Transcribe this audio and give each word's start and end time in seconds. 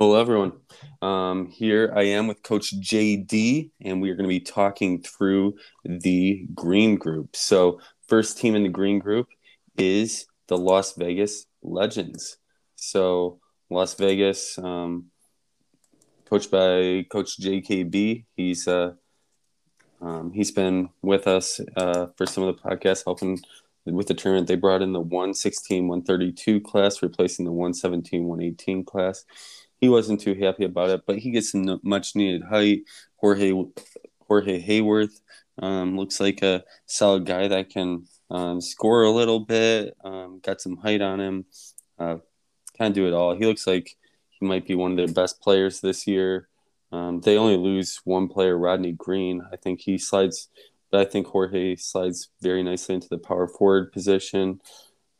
Hello, 0.00 0.14
everyone. 0.14 0.52
Um, 1.02 1.48
here 1.48 1.92
I 1.92 2.04
am 2.04 2.28
with 2.28 2.44
Coach 2.44 2.72
JD, 2.72 3.72
and 3.80 4.00
we 4.00 4.10
are 4.10 4.14
going 4.14 4.28
to 4.28 4.28
be 4.28 4.38
talking 4.38 5.02
through 5.02 5.56
the 5.84 6.46
green 6.54 6.94
group. 6.94 7.34
So, 7.34 7.80
first 8.06 8.38
team 8.38 8.54
in 8.54 8.62
the 8.62 8.68
green 8.68 9.00
group 9.00 9.26
is 9.76 10.26
the 10.46 10.56
Las 10.56 10.94
Vegas 10.94 11.46
Legends. 11.64 12.36
So, 12.76 13.40
Las 13.70 13.94
Vegas, 13.94 14.56
um, 14.58 15.06
coached 16.30 16.52
by 16.52 17.04
Coach 17.10 17.36
JKB. 17.40 18.24
He's 18.36 18.68
uh, 18.68 18.92
um, 20.00 20.30
he's 20.32 20.52
been 20.52 20.90
with 21.02 21.26
us 21.26 21.60
uh, 21.76 22.06
for 22.16 22.24
some 22.24 22.44
of 22.44 22.54
the 22.54 22.62
podcasts, 22.62 23.02
helping 23.04 23.40
with 23.84 24.06
the 24.06 24.14
tournament. 24.14 24.46
They 24.46 24.54
brought 24.54 24.80
in 24.80 24.92
the 24.92 25.00
116, 25.00 25.88
132 25.88 26.60
class, 26.60 27.02
replacing 27.02 27.46
the 27.46 27.50
117, 27.50 28.26
118 28.26 28.84
class 28.84 29.24
he 29.80 29.88
wasn't 29.88 30.20
too 30.20 30.34
happy 30.34 30.64
about 30.64 30.90
it, 30.90 31.02
but 31.06 31.18
he 31.18 31.30
gets 31.30 31.52
some 31.52 31.80
much 31.82 32.16
needed 32.16 32.42
height. 32.42 32.82
Jorge 33.16 33.52
Jorge 34.26 34.62
Hayworth 34.62 35.20
um, 35.60 35.96
looks 35.96 36.20
like 36.20 36.42
a 36.42 36.64
solid 36.86 37.26
guy 37.26 37.48
that 37.48 37.70
can 37.70 38.06
um, 38.30 38.60
score 38.60 39.04
a 39.04 39.10
little 39.10 39.40
bit. 39.40 39.96
Um, 40.04 40.40
got 40.42 40.60
some 40.60 40.76
height 40.76 41.00
on 41.00 41.20
him. 41.20 41.44
Uh, 41.98 42.18
of 42.80 42.92
do 42.92 43.06
it 43.06 43.12
all. 43.12 43.36
He 43.36 43.44
looks 43.44 43.66
like 43.66 43.96
he 44.28 44.46
might 44.46 44.66
be 44.66 44.74
one 44.74 44.92
of 44.92 44.96
their 44.96 45.08
best 45.08 45.40
players 45.40 45.80
this 45.80 46.06
year. 46.06 46.48
Um, 46.92 47.20
they 47.20 47.36
only 47.36 47.56
lose 47.56 48.00
one 48.04 48.28
player, 48.28 48.56
Rodney 48.56 48.92
Green. 48.92 49.42
I 49.52 49.56
think 49.56 49.80
he 49.80 49.98
slides, 49.98 50.48
but 50.90 51.00
I 51.00 51.10
think 51.10 51.26
Jorge 51.26 51.76
slides 51.76 52.30
very 52.40 52.62
nicely 52.62 52.94
into 52.94 53.08
the 53.08 53.18
power 53.18 53.46
forward 53.46 53.92
position, 53.92 54.60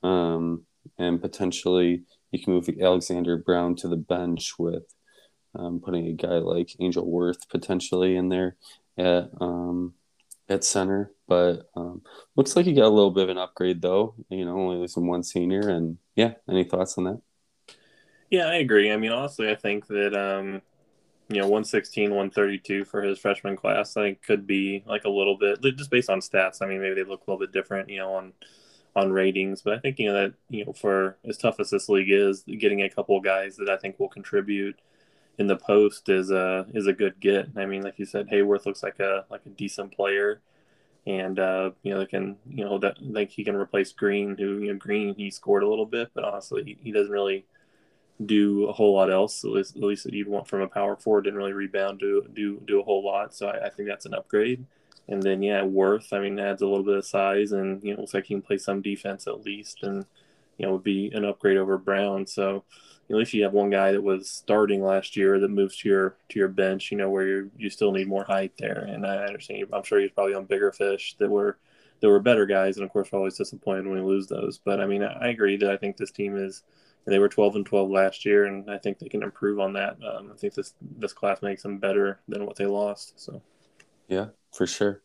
um, 0.02 0.62
and 0.98 1.20
potentially 1.20 2.04
you 2.30 2.42
can 2.42 2.52
move 2.52 2.68
Alexander 2.80 3.37
Brown 3.37 3.74
to 3.77 3.88
the 3.88 3.96
bench 3.96 4.59
with 4.59 4.84
um, 5.55 5.80
putting 5.80 6.06
a 6.06 6.12
guy 6.12 6.38
like 6.38 6.77
Angel 6.80 7.04
Worth 7.04 7.48
potentially 7.48 8.16
in 8.16 8.29
there 8.29 8.57
at 8.96 9.30
um, 9.40 9.95
at 10.49 10.65
center. 10.65 11.12
But 11.26 11.68
um, 11.74 12.02
looks 12.37 12.56
like 12.56 12.66
he 12.66 12.73
got 12.73 12.87
a 12.87 12.88
little 12.88 13.10
bit 13.10 13.24
of 13.24 13.30
an 13.30 13.38
upgrade 13.38 13.82
though. 13.82 14.15
You 14.29 14.45
know, 14.45 14.59
only 14.59 14.76
losing 14.76 15.06
one 15.06 15.23
senior. 15.23 15.68
And 15.68 15.99
yeah, 16.15 16.34
any 16.49 16.65
thoughts 16.65 16.99
on 16.99 17.04
that? 17.04 17.21
Yeah, 18.30 18.46
I 18.46 18.56
agree. 18.56 18.93
I 18.93 18.96
mean, 18.96 19.12
honestly, 19.12 19.51
I 19.51 19.54
think 19.54 19.87
that 19.87 20.15
um, 20.15 20.60
you 21.29 21.37
know 21.37 21.46
116 21.46 22.10
132 22.10 22.84
for 22.84 23.02
his 23.02 23.18
freshman 23.18 23.56
class 23.56 23.96
i 23.96 24.02
think 24.02 24.23
could 24.23 24.46
be 24.46 24.82
like 24.87 25.04
a 25.04 25.10
little 25.10 25.37
bit 25.37 25.60
just 25.76 25.90
based 25.90 26.10
on 26.10 26.21
stats 26.21 26.62
i 26.62 26.66
mean 26.66 26.80
maybe 26.80 26.95
they 26.95 27.09
look 27.09 27.21
a 27.26 27.30
little 27.30 27.38
bit 27.38 27.52
different 27.52 27.88
you 27.88 27.99
know 27.99 28.15
on 28.15 28.32
on 28.99 29.13
ratings. 29.13 29.63
But 29.63 29.74
I 29.74 29.79
think 29.79 29.99
you 29.99 30.09
know 30.09 30.15
that 30.15 30.35
you 30.51 30.65
know 30.65 30.73
for 30.73 31.16
as 31.24 31.38
tough 31.38 31.60
as 31.60 31.71
this 31.71 31.88
league 31.88 32.10
is, 32.10 32.43
getting 32.43 32.82
a 32.82 32.91
couple 32.91 33.21
guys 33.21 33.57
that 33.57 33.71
I 33.71 33.77
think 33.77 33.99
will 33.99 34.09
contribute 34.09 34.79
in 35.38 35.46
the 35.46 35.57
post 35.57 36.09
is 36.09 36.30
a 36.30 36.66
is 36.74 36.87
a 36.87 36.93
good 36.93 37.21
get. 37.21 37.49
I 37.57 37.66
mean, 37.66 37.82
like 37.82 37.99
you 37.99 38.05
said, 38.05 38.29
Hayworth 38.29 38.66
looks 38.66 38.82
like 38.82 38.99
a 39.01 39.24
like 39.30 39.46
a 39.46 39.51
decent 39.51 39.95
player, 39.95 40.40
and 41.07 41.38
uh, 41.38 41.71
you 41.82 41.95
know 41.95 42.01
they 42.01 42.07
can 42.07 42.37
you 42.49 42.65
know 42.65 42.79
that 42.79 42.99
think 42.99 43.30
he 43.30 43.45
can 43.45 43.57
replace 43.57 43.93
Green. 43.93 44.37
Who 44.37 44.59
you 44.59 44.73
know 44.73 44.79
Green 44.79 45.15
he 45.15 45.30
scored 45.30 45.62
a 45.62 45.68
little 45.68 45.87
bit, 45.87 46.10
but 46.15 46.24
honestly 46.24 46.65
he, 46.65 46.79
he 46.83 46.93
doesn't 46.93 47.12
really 47.12 47.46
do 48.24 48.66
a 48.68 48.73
whole 48.73 48.95
lot 48.95 49.12
else. 49.12 49.45
At 49.45 49.51
least, 49.51 49.77
at 49.77 49.83
least 49.83 50.05
that 50.05 50.12
you'd 50.12 50.29
want 50.29 50.49
from 50.49 50.60
a 50.60 50.68
power 50.68 50.96
forward. 50.96 51.24
Didn't 51.24 51.38
really 51.38 51.52
rebound, 51.52 52.01
do 52.01 52.27
do 52.33 52.60
do 52.66 52.80
a 52.80 52.85
whole 52.85 53.05
lot. 53.05 53.35
So 53.35 53.49
I, 53.49 53.66
I 53.66 53.71
think 53.71 53.88
that's 53.88 54.07
an 54.07 54.15
upgrade. 54.15 54.65
And 55.09 55.23
then 55.23 55.43
yeah, 55.43 55.63
Worth. 55.63 56.13
I 56.13 56.21
mean, 56.21 56.38
adds 56.38 56.63
a 56.63 56.66
little 56.66 56.85
bit 56.85 56.99
of 56.99 57.07
size, 57.07 57.52
and 57.52 57.82
you 57.82 57.95
know, 57.95 58.01
looks 58.01 58.15
like 58.15 58.27
he 58.27 58.35
can 58.35 58.43
play 58.43 58.59
some 58.59 58.82
defense 58.82 59.27
at 59.27 59.45
least, 59.45 59.82
and 59.82 60.05
you 60.59 60.66
know, 60.66 60.73
would 60.73 60.85
be 60.85 61.10
an 61.15 61.24
upgrade 61.24 61.57
over 61.57 61.79
Brown. 61.79 62.27
So 62.27 62.65
at 63.10 63.16
least 63.16 63.32
you 63.32 63.43
have 63.45 63.52
one 63.52 63.71
guy 63.71 63.93
that 63.93 64.03
was 64.03 64.28
starting 64.28 64.82
last 64.82 65.16
year 65.16 65.38
that 65.38 65.50
moves 65.50 65.77
to 65.78 65.88
your 65.88 66.16
to 66.28 66.38
your 66.38 66.49
bench. 66.49 66.91
You 66.91 66.99
know, 66.99 67.10
where 67.10 67.27
you 67.27 67.50
you 67.56 67.71
still 67.71 67.93
need 67.93 68.09
more 68.09 68.25
height 68.25 68.53
there. 68.59 68.84
And 68.88 69.06
I 69.06 69.25
understand. 69.25 69.66
I'm 69.72 69.82
sure 69.82 70.00
he's 70.00 70.10
probably 70.10 70.34
on 70.34 70.44
bigger 70.44 70.72
fish 70.72 71.16
that 71.19 71.31
were 71.31 71.59
there 72.01 72.11
were 72.11 72.21
better 72.21 72.47
guys, 72.47 72.77
and 72.77 72.84
of 72.84 72.93
course, 72.93 73.11
we're 73.11 73.19
always 73.19 73.39
disappointed 73.39 73.87
when 73.87 74.05
we 74.05 74.09
lose 74.09 74.27
those. 74.27 74.59
But 74.59 74.81
I 74.81 74.87
mean, 74.87 75.03
I 75.03 75.28
agree 75.28 75.56
that 75.56 75.71
I 75.71 75.77
think 75.77 75.97
this 75.97 76.11
team 76.11 76.37
is. 76.37 76.62
They 77.06 77.19
were 77.19 77.31
12 77.31 77.56
and 77.56 77.65
12 77.65 77.91
last 77.91 78.27
year, 78.27 78.45
and 78.45 78.71
I 78.71 78.77
think 78.77 78.99
they 78.99 79.09
can 79.09 79.22
improve 79.22 79.59
on 79.61 79.72
that. 79.72 79.97
Um, 80.05 80.31
I 80.31 80.37
think 80.37 80.53
this 80.53 80.75
this 80.99 81.15
class 81.15 81.41
makes 81.41 81.62
them 81.62 81.78
better 81.78 82.21
than 82.28 82.45
what 82.45 82.56
they 82.56 82.67
lost. 82.67 83.19
So. 83.19 83.41
Yeah, 84.09 84.28
for 84.53 84.66
sure. 84.66 85.03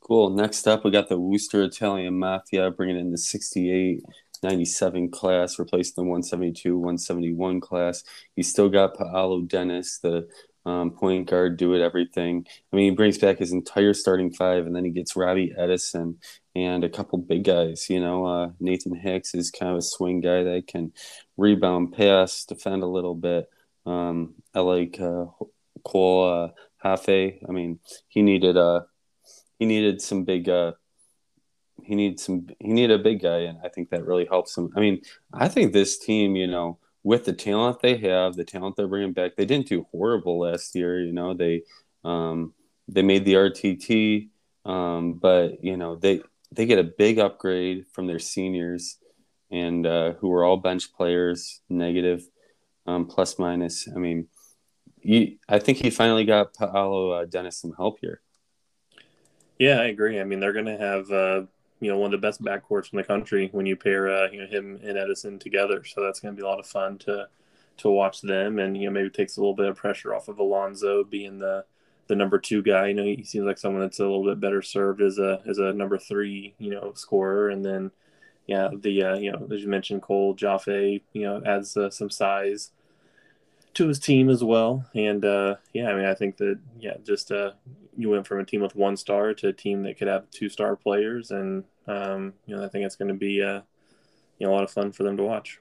Cool. 0.00 0.30
Next 0.30 0.68
up, 0.68 0.84
we 0.84 0.90
got 0.90 1.08
the 1.08 1.18
Worcester 1.18 1.62
Italian 1.64 2.18
Mafia 2.18 2.70
bringing 2.70 2.98
in 2.98 3.10
the 3.10 3.18
68 3.18 4.04
97 4.42 5.10
class, 5.10 5.58
replacing 5.58 5.94
the 5.96 6.02
172 6.02 6.76
171 6.76 7.60
class. 7.60 8.04
You 8.36 8.42
still 8.42 8.68
got 8.68 8.96
Paolo 8.96 9.42
Dennis, 9.42 9.98
the 9.98 10.28
um, 10.64 10.90
point 10.90 11.28
guard, 11.28 11.56
do 11.56 11.74
it 11.74 11.80
everything. 11.80 12.44
I 12.72 12.76
mean, 12.76 12.90
he 12.90 12.96
brings 12.96 13.18
back 13.18 13.38
his 13.38 13.52
entire 13.52 13.94
starting 13.94 14.32
five, 14.32 14.66
and 14.66 14.74
then 14.74 14.84
he 14.84 14.90
gets 14.90 15.16
Robbie 15.16 15.54
Edison 15.56 16.18
and 16.54 16.84
a 16.84 16.88
couple 16.88 17.18
big 17.18 17.44
guys. 17.44 17.88
You 17.88 18.00
know, 18.00 18.26
uh, 18.26 18.50
Nathan 18.58 18.94
Hicks 18.94 19.34
is 19.34 19.50
kind 19.50 19.72
of 19.72 19.78
a 19.78 19.82
swing 19.82 20.20
guy 20.20 20.42
that 20.42 20.66
can 20.66 20.92
rebound, 21.36 21.92
pass, 21.92 22.44
defend 22.44 22.82
a 22.82 22.88
little 22.88 23.14
bit. 23.14 23.48
Um, 23.84 24.34
I 24.54 24.60
like 24.60 25.00
uh, 25.00 25.26
Cole 25.84 26.28
uh, 26.28 26.48
Hafe. 26.84 27.38
I 27.48 27.52
mean, 27.52 27.80
he 28.08 28.22
needed 28.22 28.56
a 28.56 28.60
uh, 28.60 28.80
he 29.58 29.66
needed 29.66 30.00
some 30.02 30.24
big 30.24 30.48
uh 30.48 30.72
he 31.82 31.94
needs 31.94 32.24
some 32.24 32.46
he 32.58 32.72
needed 32.72 33.00
a 33.00 33.02
big 33.02 33.22
guy 33.22 33.38
and 33.40 33.58
I 33.64 33.68
think 33.68 33.90
that 33.90 34.04
really 34.04 34.26
helps 34.26 34.56
him. 34.56 34.70
I 34.76 34.80
mean, 34.80 35.02
I 35.32 35.48
think 35.48 35.72
this 35.72 35.98
team, 35.98 36.36
you 36.36 36.46
know, 36.46 36.78
with 37.02 37.24
the 37.24 37.32
talent 37.32 37.80
they 37.80 37.96
have, 37.98 38.34
the 38.34 38.44
talent 38.44 38.76
they're 38.76 38.88
bringing 38.88 39.12
back, 39.12 39.36
they 39.36 39.44
didn't 39.44 39.68
do 39.68 39.86
horrible 39.90 40.40
last 40.40 40.74
year, 40.74 41.00
you 41.00 41.12
know, 41.12 41.34
they 41.34 41.62
um 42.04 42.54
they 42.88 43.02
made 43.02 43.24
the 43.24 43.34
RTT 43.34 44.28
um 44.64 45.14
but, 45.14 45.62
you 45.62 45.76
know, 45.76 45.96
they 45.96 46.20
they 46.52 46.66
get 46.66 46.78
a 46.78 46.84
big 46.84 47.18
upgrade 47.18 47.86
from 47.92 48.06
their 48.06 48.18
seniors 48.18 48.98
and 49.50 49.86
uh 49.86 50.12
who 50.14 50.28
were 50.28 50.44
all 50.44 50.56
bench 50.56 50.92
players, 50.92 51.60
negative 51.68 52.26
um 52.86 53.06
plus 53.06 53.38
minus. 53.38 53.88
I 53.94 53.98
mean, 53.98 54.28
he, 55.06 55.38
I 55.48 55.58
think 55.60 55.78
he 55.78 55.90
finally 55.90 56.24
got 56.24 56.54
Paolo 56.54 57.10
uh, 57.12 57.24
Dennis 57.26 57.56
some 57.56 57.72
help 57.74 57.98
here. 58.00 58.20
Yeah, 59.58 59.80
I 59.80 59.86
agree. 59.86 60.20
I 60.20 60.24
mean, 60.24 60.40
they're 60.40 60.52
going 60.52 60.66
to 60.66 60.76
have 60.76 61.10
uh, 61.10 61.42
you 61.80 61.90
know 61.90 61.98
one 61.98 62.12
of 62.12 62.20
the 62.20 62.26
best 62.26 62.42
backcourts 62.42 62.92
in 62.92 62.96
the 62.96 63.04
country 63.04 63.48
when 63.52 63.66
you 63.66 63.76
pair 63.76 64.08
uh, 64.08 64.28
you 64.30 64.40
know 64.40 64.46
him 64.46 64.80
and 64.82 64.98
Edison 64.98 65.38
together. 65.38 65.84
So 65.84 66.02
that's 66.02 66.20
going 66.20 66.34
to 66.34 66.36
be 66.36 66.44
a 66.44 66.48
lot 66.48 66.58
of 66.58 66.66
fun 66.66 66.98
to 66.98 67.28
to 67.78 67.90
watch 67.90 68.20
them, 68.20 68.58
and 68.58 68.76
you 68.76 68.86
know 68.86 68.92
maybe 68.92 69.10
takes 69.10 69.36
a 69.36 69.40
little 69.40 69.54
bit 69.54 69.68
of 69.68 69.76
pressure 69.76 70.14
off 70.14 70.28
of 70.28 70.38
Alonzo 70.38 71.04
being 71.04 71.38
the 71.38 71.64
the 72.08 72.16
number 72.16 72.38
two 72.38 72.62
guy. 72.62 72.88
You 72.88 72.94
know, 72.94 73.04
he 73.04 73.24
seems 73.24 73.46
like 73.46 73.58
someone 73.58 73.82
that's 73.82 74.00
a 74.00 74.02
little 74.02 74.24
bit 74.24 74.40
better 74.40 74.60
served 74.60 75.00
as 75.02 75.18
a 75.18 75.40
as 75.46 75.58
a 75.58 75.72
number 75.72 75.98
three 75.98 76.54
you 76.58 76.70
know 76.70 76.92
scorer, 76.94 77.50
and 77.50 77.64
then 77.64 77.92
yeah, 78.48 78.70
the 78.76 79.04
uh, 79.04 79.16
you 79.16 79.30
know 79.30 79.46
as 79.54 79.62
you 79.62 79.68
mentioned, 79.68 80.02
Cole 80.02 80.34
Jaffe, 80.34 81.04
you 81.12 81.22
know 81.22 81.40
adds 81.46 81.76
uh, 81.76 81.90
some 81.90 82.10
size 82.10 82.72
to 83.76 83.88
his 83.88 83.98
team 83.98 84.30
as 84.30 84.42
well. 84.42 84.84
And 84.94 85.24
uh, 85.24 85.56
yeah, 85.72 85.90
I 85.90 85.94
mean, 85.94 86.06
I 86.06 86.14
think 86.14 86.38
that 86.38 86.58
yeah, 86.80 86.94
just 87.04 87.30
uh, 87.30 87.52
you 87.96 88.10
went 88.10 88.26
from 88.26 88.40
a 88.40 88.44
team 88.44 88.62
with 88.62 88.74
one 88.74 88.96
star 88.96 89.34
to 89.34 89.48
a 89.48 89.52
team 89.52 89.82
that 89.82 89.98
could 89.98 90.08
have 90.08 90.30
two 90.30 90.48
star 90.48 90.76
players, 90.76 91.30
and 91.30 91.64
um, 91.86 92.32
you 92.46 92.56
know, 92.56 92.64
I 92.64 92.68
think 92.68 92.84
it's 92.84 92.96
going 92.96 93.08
to 93.08 93.14
be 93.14 93.42
uh, 93.42 93.60
you 94.38 94.46
know 94.46 94.52
a 94.52 94.54
lot 94.54 94.64
of 94.64 94.70
fun 94.70 94.92
for 94.92 95.02
them 95.02 95.16
to 95.18 95.22
watch. 95.22 95.60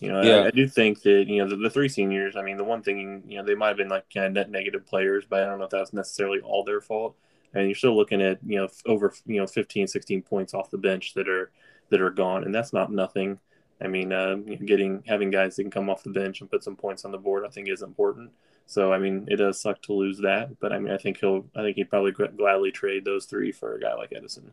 You 0.00 0.12
know, 0.12 0.22
yeah. 0.22 0.36
I, 0.36 0.46
I, 0.46 0.50
do 0.50 0.68
think 0.68 1.00
that 1.02 1.24
you 1.26 1.42
know 1.42 1.48
the, 1.48 1.56
the, 1.56 1.70
three 1.70 1.88
seniors. 1.88 2.36
I 2.36 2.42
mean, 2.42 2.58
the 2.58 2.64
one 2.64 2.82
thing 2.82 3.22
you 3.26 3.38
know 3.38 3.44
they 3.44 3.54
might 3.54 3.68
have 3.68 3.78
been 3.78 3.88
like 3.88 4.04
kind 4.12 4.26
of 4.26 4.32
net 4.34 4.50
negative 4.50 4.86
players, 4.86 5.24
but 5.28 5.42
I 5.42 5.46
don't 5.46 5.58
know 5.58 5.64
if 5.64 5.70
that's 5.70 5.94
necessarily 5.94 6.40
all 6.40 6.62
their 6.62 6.82
fault. 6.82 7.16
And 7.54 7.66
you're 7.66 7.74
still 7.74 7.96
looking 7.96 8.20
at 8.20 8.38
you 8.46 8.58
know 8.58 8.68
over 8.84 9.14
you 9.24 9.40
know 9.40 9.46
15, 9.46 9.86
16 9.86 10.22
points 10.22 10.52
off 10.52 10.70
the 10.70 10.76
bench 10.76 11.14
that 11.14 11.28
are 11.28 11.50
that 11.88 12.02
are 12.02 12.10
gone, 12.10 12.44
and 12.44 12.54
that's 12.54 12.74
not 12.74 12.92
nothing. 12.92 13.38
I 13.80 13.88
mean, 13.88 14.12
uh, 14.12 14.36
getting 14.64 15.02
having 15.06 15.30
guys 15.30 15.56
that 15.56 15.62
can 15.62 15.70
come 15.70 15.90
off 15.90 16.02
the 16.02 16.10
bench 16.10 16.40
and 16.40 16.50
put 16.50 16.64
some 16.64 16.76
points 16.76 17.04
on 17.04 17.12
the 17.12 17.18
board, 17.18 17.44
I 17.44 17.50
think, 17.50 17.68
is 17.68 17.82
important. 17.82 18.30
So, 18.66 18.92
I 18.92 18.98
mean, 18.98 19.26
it 19.28 19.36
does 19.36 19.60
suck 19.60 19.80
to 19.82 19.92
lose 19.92 20.18
that, 20.18 20.58
but 20.58 20.72
I 20.72 20.78
mean, 20.78 20.92
I 20.92 20.96
think 20.96 21.18
he'll, 21.18 21.46
I 21.54 21.62
think 21.62 21.76
he'd 21.76 21.90
probably 21.90 22.10
gladly 22.10 22.72
trade 22.72 23.04
those 23.04 23.26
three 23.26 23.52
for 23.52 23.74
a 23.74 23.80
guy 23.80 23.94
like 23.94 24.12
Edison. 24.14 24.50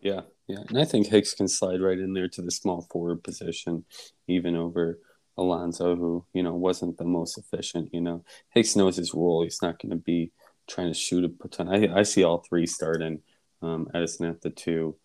Yeah, 0.00 0.22
yeah, 0.48 0.62
and 0.68 0.78
I 0.78 0.84
think 0.84 1.06
Hicks 1.06 1.34
can 1.34 1.48
slide 1.48 1.80
right 1.80 1.98
in 1.98 2.14
there 2.14 2.28
to 2.28 2.42
the 2.42 2.50
small 2.50 2.82
forward 2.90 3.22
position, 3.22 3.84
even 4.26 4.56
over 4.56 4.98
Alonzo, 5.38 5.94
who 5.96 6.24
you 6.32 6.42
know 6.42 6.54
wasn't 6.54 6.98
the 6.98 7.04
most 7.04 7.38
efficient. 7.38 7.90
You 7.92 8.00
know, 8.00 8.24
Hicks 8.50 8.76
knows 8.76 8.96
his 8.96 9.14
role. 9.14 9.42
He's 9.42 9.62
not 9.62 9.80
going 9.80 9.90
to 9.90 9.96
be 9.96 10.32
trying 10.66 10.88
to 10.88 10.94
shoot 10.94 11.24
a 11.24 11.48
ton. 11.48 11.68
I, 11.68 12.00
I 12.00 12.02
see 12.02 12.24
all 12.24 12.38
three 12.38 12.66
starting. 12.66 13.20
Um, 13.62 13.88
Edison 13.94 14.26
at 14.26 14.42
the 14.42 14.50
two, 14.50 14.96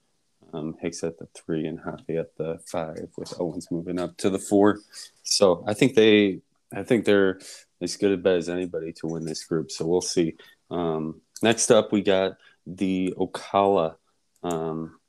um, 0.54 0.76
Hicks 0.82 1.04
at 1.04 1.18
the 1.18 1.28
three 1.36 1.66
and 1.66 1.80
Happy 1.80 2.18
at 2.18 2.36
the 2.38 2.60
five, 2.66 3.10
with 3.18 3.34
Owens 3.40 3.70
moving 3.72 4.00
up 4.00 4.18
to 4.18 4.30
the 4.30 4.40
four. 4.40 4.80
So 5.24 5.64
I 5.68 5.74
think 5.74 5.96
they, 5.96 6.42
I 6.74 6.84
think 6.84 7.06
they're 7.06 7.40
as 7.82 7.98
good 7.98 8.12
a 8.12 8.18
bet 8.18 8.38
as 8.38 8.50
anybody 8.50 8.94
to 8.94 9.08
win 9.08 9.26
this 9.26 9.44
group. 9.44 9.72
So 9.72 9.86
we'll 9.86 10.02
see. 10.02 10.36
Um, 10.70 11.22
next 11.42 11.72
up, 11.72 11.92
we 11.92 12.02
got 12.02 12.38
the 12.66 13.14
Ocala. 13.18 13.96
Um, 14.44 15.00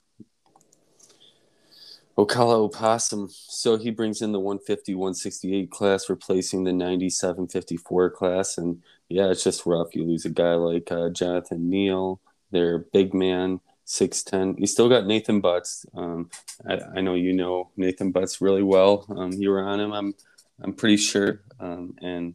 Ocala 2.19 2.55
Opossum. 2.57 3.29
So 3.31 3.77
he 3.77 3.91
brings 3.91 4.21
in 4.23 4.33
the 4.33 4.41
150 4.41 4.95
168 4.95 5.71
class, 5.71 6.11
replacing 6.11 6.65
the 6.65 6.73
97 6.73 7.49
54 7.49 8.11
class. 8.11 8.59
And 8.59 8.83
yeah, 9.09 9.31
it's 9.31 9.45
just 9.45 9.67
rough. 9.67 9.95
You 9.95 10.05
lose 10.05 10.25
a 10.25 10.31
guy 10.31 10.55
like 10.55 10.91
uh, 10.93 11.09
Jonathan 11.11 11.71
Neal, 11.71 12.21
their 12.51 12.79
big 12.79 13.15
man, 13.15 13.61
6'10. 13.93 14.59
You 14.59 14.67
still 14.67 14.89
got 14.89 15.07
Nathan 15.07 15.41
Butts. 15.41 15.85
Um, 15.95 16.31
I, 16.67 16.79
I, 16.97 17.01
know 17.03 17.15
you 17.15 17.35
know 17.35 17.71
Nathan 17.77 18.11
Butts 18.11 18.41
really 18.41 18.63
well. 18.63 19.05
Um, 19.15 19.33
you 19.33 19.51
were 19.51 19.63
on 19.63 19.81
him, 19.81 19.93
I'm, 19.93 20.15
I'm 20.63 20.73
pretty 20.73 20.97
sure. 20.97 21.43
Um, 21.61 21.95
and 22.01 22.35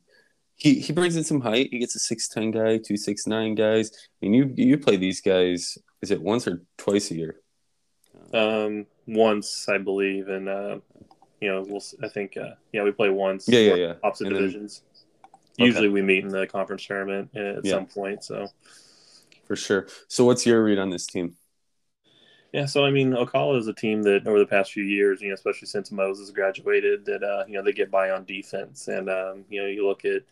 he, 0.55 0.79
he 0.79 0.93
brings 0.93 1.15
in 1.15 1.23
some 1.23 1.41
height. 1.41 1.69
He 1.71 1.79
gets 1.79 1.95
a 1.95 2.15
6'10 2.15 2.53
guy, 2.53 2.77
two 2.77 2.95
six 2.95 3.25
nine 3.25 3.55
guys. 3.55 3.89
I 3.91 4.27
mean, 4.27 4.33
you, 4.35 4.53
you 4.55 4.77
play 4.77 4.97
these 4.97 5.19
guys, 5.19 5.79
is 6.03 6.11
it 6.11 6.21
once 6.21 6.47
or 6.47 6.61
twice 6.77 7.09
a 7.09 7.15
year? 7.15 7.37
Um, 8.33 8.85
once 9.07 9.67
I 9.67 9.79
believe, 9.79 10.27
and 10.27 10.47
uh, 10.47 10.77
you 11.41 11.49
know, 11.49 11.65
we'll. 11.67 11.81
I 12.03 12.07
think, 12.07 12.37
uh, 12.37 12.55
yeah, 12.71 12.83
we 12.83 12.91
play 12.91 13.09
once. 13.09 13.47
Yeah, 13.47 13.59
yeah, 13.59 13.75
yeah. 13.75 13.93
Opposite 14.03 14.27
and 14.27 14.35
divisions. 14.35 14.83
Then, 15.57 15.67
Usually, 15.67 15.87
okay. 15.87 15.93
we 15.93 16.01
meet 16.01 16.23
in 16.23 16.29
the 16.29 16.45
conference 16.45 16.85
tournament 16.85 17.35
at 17.35 17.63
yeah. 17.63 17.71
some 17.71 17.85
point. 17.85 18.23
So, 18.23 18.47
for 19.45 19.55
sure. 19.55 19.87
So, 20.07 20.25
what's 20.25 20.45
your 20.45 20.63
read 20.63 20.77
on 20.77 20.89
this 20.89 21.07
team? 21.07 21.35
Yeah, 22.53 22.65
so 22.65 22.85
I 22.85 22.91
mean, 22.91 23.11
Ocala 23.11 23.57
is 23.59 23.67
a 23.67 23.73
team 23.73 24.03
that 24.03 24.25
over 24.25 24.39
the 24.39 24.45
past 24.45 24.71
few 24.71 24.83
years, 24.83 25.21
you 25.21 25.27
know, 25.29 25.33
especially 25.33 25.67
since 25.67 25.91
Moses 25.91 26.31
graduated, 26.31 27.05
that 27.05 27.23
uh, 27.23 27.43
you 27.47 27.53
know 27.55 27.63
they 27.63 27.73
get 27.73 27.91
by 27.91 28.09
on 28.11 28.23
defense, 28.25 28.87
and 28.87 29.09
um, 29.09 29.45
you 29.49 29.61
know, 29.61 29.67
you 29.67 29.85
look 29.85 30.05
at, 30.05 30.23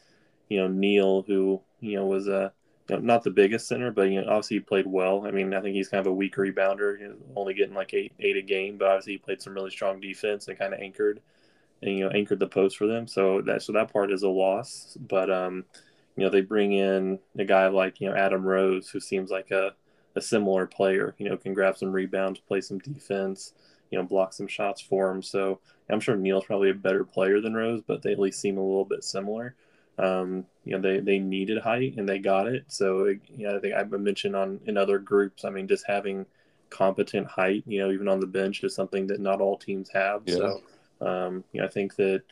you 0.49 0.57
know, 0.59 0.67
Neal, 0.67 1.23
who 1.23 1.61
you 1.81 1.97
know 1.97 2.05
was 2.05 2.27
a 2.27 2.53
you 2.89 2.95
know, 2.95 3.01
not 3.01 3.23
the 3.23 3.31
biggest 3.31 3.67
center, 3.67 3.91
but 3.91 4.03
you 4.03 4.21
know, 4.21 4.29
obviously 4.29 4.57
he 4.57 4.61
played 4.61 4.87
well. 4.87 5.25
I 5.27 5.31
mean, 5.31 5.53
I 5.53 5.61
think 5.61 5.75
he's 5.75 5.89
kind 5.89 6.01
of 6.01 6.07
a 6.11 6.15
weak 6.15 6.35
rebounder, 6.35 7.15
only 7.35 7.53
getting 7.53 7.75
like 7.75 7.93
eight 7.93 8.13
eight 8.19 8.37
a 8.37 8.41
game, 8.41 8.77
but 8.77 8.87
obviously 8.87 9.13
he 9.13 9.17
played 9.19 9.41
some 9.41 9.53
really 9.53 9.71
strong 9.71 9.99
defense 9.99 10.47
and 10.47 10.57
kind 10.57 10.73
of 10.73 10.79
anchored 10.79 11.21
and 11.81 11.97
you 11.97 12.05
know 12.05 12.11
anchored 12.11 12.39
the 12.39 12.47
post 12.47 12.77
for 12.77 12.87
them. 12.87 13.07
So 13.07 13.41
that 13.43 13.61
so 13.63 13.73
that 13.73 13.91
part 13.93 14.11
is 14.11 14.23
a 14.23 14.29
loss. 14.29 14.97
But 14.99 15.29
um, 15.29 15.65
you 16.15 16.23
know, 16.23 16.29
they 16.29 16.41
bring 16.41 16.73
in 16.73 17.19
a 17.37 17.45
guy 17.45 17.67
like 17.67 18.01
you 18.01 18.09
know 18.09 18.15
Adam 18.15 18.43
Rose, 18.43 18.89
who 18.89 18.99
seems 18.99 19.31
like 19.31 19.51
a 19.51 19.73
a 20.15 20.21
similar 20.21 20.65
player. 20.65 21.15
You 21.17 21.29
know, 21.29 21.37
can 21.37 21.53
grab 21.53 21.77
some 21.77 21.91
rebounds, 21.91 22.39
play 22.39 22.61
some 22.61 22.79
defense, 22.79 23.53
you 23.91 23.97
know, 23.97 24.05
block 24.05 24.33
some 24.33 24.47
shots 24.47 24.81
for 24.81 25.11
him. 25.11 25.21
So 25.21 25.59
I'm 25.89 25.99
sure 25.99 26.15
Neal's 26.15 26.45
probably 26.45 26.69
a 26.71 26.75
better 26.75 27.03
player 27.03 27.41
than 27.41 27.53
Rose, 27.53 27.81
but 27.85 28.01
they 28.01 28.11
at 28.11 28.19
least 28.19 28.41
seem 28.41 28.57
a 28.57 28.63
little 28.63 28.85
bit 28.85 29.03
similar. 29.03 29.55
Um, 29.97 30.45
you 30.65 30.75
know, 30.75 30.81
they, 30.81 30.99
they 30.99 31.19
needed 31.19 31.61
height 31.61 31.95
and 31.97 32.07
they 32.07 32.19
got 32.19 32.47
it. 32.47 32.65
So, 32.67 33.05
you 33.05 33.47
know, 33.47 33.55
I 33.55 33.59
think 33.59 33.75
I've 33.75 33.91
mentioned 33.91 34.35
on 34.35 34.59
in 34.65 34.77
other 34.77 34.99
groups, 34.99 35.45
I 35.45 35.49
mean, 35.49 35.67
just 35.67 35.85
having 35.87 36.25
competent 36.69 37.27
height, 37.27 37.63
you 37.65 37.79
know, 37.79 37.91
even 37.91 38.07
on 38.07 38.19
the 38.19 38.27
bench 38.27 38.63
is 38.63 38.75
something 38.75 39.07
that 39.07 39.19
not 39.19 39.39
all 39.39 39.57
teams 39.57 39.89
have. 39.89 40.23
Yeah. 40.25 40.35
So, 40.35 40.61
um, 41.01 41.43
you 41.53 41.61
know, 41.61 41.67
I 41.67 41.69
think 41.69 41.95
that, 41.95 42.23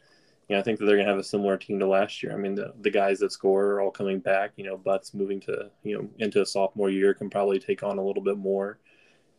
you 0.49 0.55
know, 0.55 0.59
I 0.59 0.63
think 0.63 0.79
that 0.79 0.85
they're 0.85 0.97
going 0.97 1.05
to 1.05 1.11
have 1.11 1.19
a 1.19 1.23
similar 1.23 1.57
team 1.57 1.79
to 1.79 1.87
last 1.87 2.21
year. 2.21 2.33
I 2.33 2.37
mean, 2.37 2.55
the, 2.55 2.73
the 2.81 2.89
guys 2.89 3.19
that 3.19 3.31
score 3.31 3.65
are 3.71 3.81
all 3.81 3.91
coming 3.91 4.19
back. 4.19 4.51
You 4.57 4.65
know, 4.65 4.77
Butts 4.77 5.13
moving 5.13 5.39
to, 5.41 5.69
you 5.83 5.97
know, 5.97 6.09
into 6.19 6.41
a 6.41 6.45
sophomore 6.45 6.89
year 6.89 7.13
can 7.13 7.29
probably 7.29 7.59
take 7.59 7.83
on 7.83 7.97
a 7.97 8.03
little 8.03 8.21
bit 8.21 8.37
more. 8.37 8.79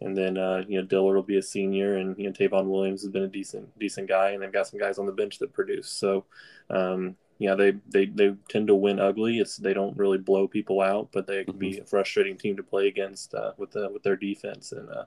And 0.01 0.17
then, 0.17 0.39
uh, 0.39 0.65
you 0.67 0.81
know, 0.81 0.87
Dillard 0.87 1.15
will 1.15 1.23
be 1.23 1.39
a 1.39 1.43
senior, 1.43 1.97
and 1.97 2.19
you 2.19 2.25
know, 2.25 2.33
Tavon 2.33 2.67
Williams 2.67 3.03
has 3.03 3.11
been 3.11 3.23
a 3.23 3.29
decent, 3.29 3.79
decent 3.79 4.09
guy, 4.09 4.31
and 4.31 4.43
they've 4.43 4.53
got 4.53 4.67
some 4.67 4.81
guys 4.81 4.99
on 4.99 5.06
the 5.06 5.12
bench 5.12 5.39
that 5.39 5.53
produce. 5.53 5.89
So, 5.89 6.25
um, 6.69 7.17
yeah, 7.39 7.55
they, 7.55 7.77
they, 7.89 8.07
they 8.07 8.35
tend 8.49 8.67
to 8.67 8.75
win 8.75 8.99
ugly. 8.99 9.39
It's 9.39 9.57
they 9.57 9.73
don't 9.73 9.97
really 9.97 10.19
blow 10.19 10.49
people 10.49 10.81
out, 10.81 11.11
but 11.12 11.27
they 11.27 11.45
can 11.45 11.55
mm-hmm. 11.55 11.59
be 11.59 11.79
a 11.79 11.85
frustrating 11.85 12.37
team 12.37 12.57
to 12.57 12.62
play 12.62 12.89
against 12.89 13.35
uh, 13.35 13.53
with 13.57 13.71
the 13.71 13.89
with 13.91 14.03
their 14.03 14.17
defense, 14.17 14.73
and 14.73 14.91
uh, 14.91 15.05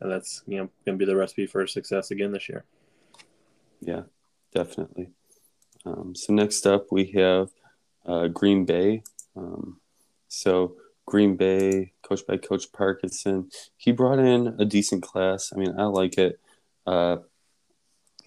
and 0.00 0.10
that's 0.10 0.42
you 0.46 0.56
know 0.56 0.70
going 0.84 0.98
to 0.98 1.04
be 1.04 1.10
the 1.10 1.16
recipe 1.16 1.46
for 1.46 1.66
success 1.66 2.10
again 2.10 2.32
this 2.32 2.48
year. 2.48 2.64
Yeah, 3.80 4.02
definitely. 4.52 5.10
Um, 5.84 6.14
so 6.14 6.32
next 6.32 6.66
up 6.66 6.86
we 6.90 7.06
have 7.12 7.50
uh, 8.06 8.28
Green 8.28 8.64
Bay. 8.64 9.02
Um, 9.36 9.80
so 10.28 10.76
Green 11.06 11.36
Bay, 11.36 11.92
coached 12.02 12.26
by 12.26 12.36
Coach 12.36 12.72
Parkinson, 12.72 13.50
he 13.76 13.92
brought 13.92 14.18
in 14.18 14.54
a 14.58 14.64
decent 14.64 15.02
class. 15.02 15.52
I 15.52 15.58
mean, 15.58 15.74
I 15.78 15.84
like 15.84 16.18
it. 16.18 16.38
Uh, 16.86 17.18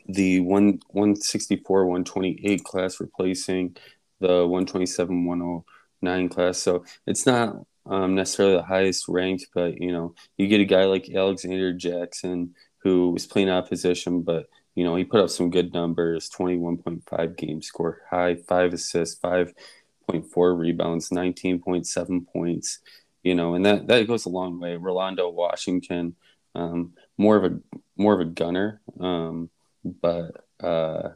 the 0.08 0.40
one 0.42 0.80
164 0.90 1.86
128 1.86 2.64
class 2.64 3.00
replacing 3.00 3.76
the 4.20 4.46
127 4.46 5.26
109 5.26 6.30
class 6.30 6.58
so 6.58 6.84
it's 7.08 7.26
not 7.26 7.56
um, 7.86 8.16
necessarily 8.16 8.56
the 8.56 8.64
highest 8.64 9.08
ranked 9.08 9.48
but 9.54 9.80
you 9.80 9.92
know 9.92 10.14
you 10.38 10.48
get 10.48 10.62
a 10.62 10.66
guy 10.66 10.86
like 10.86 11.10
alexander 11.10 11.74
jackson 11.74 12.54
who 12.80 13.12
was 13.12 13.26
playing 13.26 13.50
opposition 13.50 14.22
but 14.22 14.48
you 14.76 14.84
know 14.84 14.96
he 14.96 15.04
put 15.04 15.20
up 15.20 15.30
some 15.30 15.50
good 15.50 15.74
numbers 15.74 16.30
21.5 16.30 17.38
game 17.38 17.62
score 17.62 18.02
high 18.10 18.36
five 18.36 18.74
assists 18.74 19.20
5.4 19.20 20.58
rebounds 20.58 21.10
19.7 21.10 22.28
points 22.28 22.80
you 23.24 23.36
know 23.36 23.56
and 23.56 23.66
that 23.66 23.88
that 23.88 24.08
goes 24.08 24.26
a 24.26 24.30
long 24.30 24.60
way 24.60 24.76
rolando 24.76 25.30
washington 25.30 26.16
um, 26.56 26.94
more 27.18 27.36
of 27.36 27.46
a 27.46 27.60
more 27.98 28.14
of 28.14 28.20
a 28.20 28.26
gunner 28.26 28.82
um, 29.00 29.50
but 29.84 30.46
uh, 30.64 31.10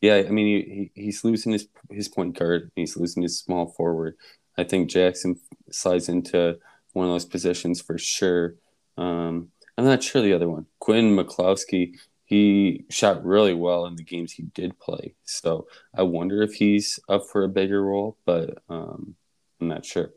yeah, 0.00 0.22
I 0.26 0.30
mean, 0.30 0.46
he, 0.46 1.02
he's 1.02 1.24
losing 1.24 1.52
his 1.52 1.68
his 1.90 2.08
point 2.08 2.38
guard. 2.38 2.70
He's 2.76 2.96
losing 2.96 3.22
his 3.22 3.38
small 3.38 3.66
forward. 3.66 4.16
I 4.58 4.64
think 4.64 4.90
Jackson 4.90 5.36
slides 5.70 6.08
into 6.08 6.58
one 6.92 7.06
of 7.06 7.12
those 7.12 7.24
positions 7.24 7.80
for 7.80 7.98
sure. 7.98 8.54
Um, 8.96 9.48
I'm 9.76 9.84
not 9.84 10.02
sure 10.02 10.22
the 10.22 10.32
other 10.32 10.48
one. 10.48 10.66
Quinn 10.78 11.16
McCloskey, 11.16 11.94
he 12.26 12.84
shot 12.90 13.24
really 13.24 13.54
well 13.54 13.86
in 13.86 13.96
the 13.96 14.04
games 14.04 14.32
he 14.32 14.42
did 14.42 14.78
play. 14.78 15.14
So 15.24 15.66
I 15.94 16.02
wonder 16.02 16.42
if 16.42 16.54
he's 16.54 17.00
up 17.08 17.26
for 17.26 17.44
a 17.44 17.48
bigger 17.48 17.82
role, 17.82 18.18
but 18.26 18.62
um, 18.68 19.14
I'm 19.60 19.68
not 19.68 19.84
sure. 19.84 20.10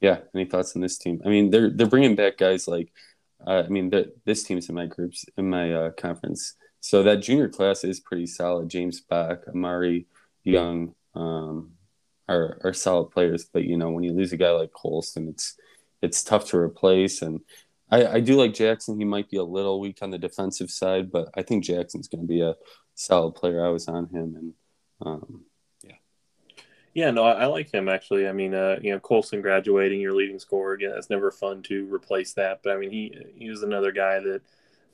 Yeah, 0.00 0.18
any 0.34 0.44
thoughts 0.44 0.76
on 0.76 0.82
this 0.82 0.98
team? 0.98 1.22
I 1.24 1.28
mean, 1.28 1.50
they're 1.50 1.70
they're 1.70 1.86
bringing 1.86 2.16
back 2.16 2.36
guys 2.36 2.68
like, 2.68 2.92
uh, 3.46 3.62
I 3.64 3.68
mean, 3.68 3.92
this 4.24 4.42
team's 4.42 4.68
in 4.68 4.74
my 4.74 4.86
groups 4.86 5.24
in 5.36 5.48
my 5.48 5.72
uh, 5.72 5.90
conference 5.92 6.56
so 6.82 7.04
that 7.04 7.22
junior 7.22 7.48
class 7.48 7.84
is 7.84 8.00
pretty 8.00 8.26
solid. 8.26 8.68
James 8.68 9.00
Bach, 9.00 9.44
Amari 9.48 10.06
Young 10.42 10.94
um, 11.14 11.70
are, 12.28 12.58
are 12.64 12.72
solid 12.72 13.10
players, 13.12 13.44
but 13.44 13.62
you 13.62 13.76
know 13.76 13.90
when 13.90 14.02
you 14.02 14.12
lose 14.12 14.32
a 14.32 14.36
guy 14.36 14.50
like 14.50 14.72
Colston, 14.72 15.28
it's 15.28 15.56
it's 16.02 16.24
tough 16.24 16.46
to 16.46 16.58
replace. 16.58 17.22
And 17.22 17.40
I, 17.92 18.14
I 18.14 18.20
do 18.20 18.36
like 18.36 18.54
Jackson. 18.54 18.98
He 18.98 19.04
might 19.04 19.28
be 19.28 19.36
a 19.36 19.44
little 19.44 19.78
weak 19.78 19.98
on 20.00 20.10
the 20.10 20.18
defensive 20.18 20.70
side, 20.70 21.12
but 21.12 21.28
I 21.34 21.42
think 21.42 21.62
Jackson's 21.62 22.08
going 22.08 22.22
to 22.22 22.26
be 22.26 22.40
a 22.40 22.56
solid 22.94 23.34
player. 23.34 23.64
I 23.64 23.68
was 23.68 23.86
on 23.86 24.06
him, 24.06 24.34
and 24.34 24.54
um, 25.04 25.44
yeah, 25.84 25.96
yeah, 26.94 27.10
no, 27.10 27.22
I, 27.22 27.42
I, 27.42 27.46
like 27.46 27.70
him 27.70 27.90
actually. 27.90 28.26
I 28.26 28.32
mean, 28.32 28.54
uh, 28.54 28.78
you 28.80 28.92
know, 28.92 28.98
Colston 28.98 29.42
graduating, 29.42 30.00
your 30.00 30.14
leading 30.14 30.38
scorer 30.38 30.72
again. 30.72 30.94
It's 30.96 31.10
never 31.10 31.30
fun 31.30 31.62
to 31.64 31.92
replace 31.92 32.32
that, 32.32 32.60
but 32.64 32.72
I 32.72 32.78
mean, 32.78 32.90
he 32.90 33.14
he 33.36 33.50
was 33.50 33.62
another 33.62 33.92
guy 33.92 34.20
that 34.20 34.40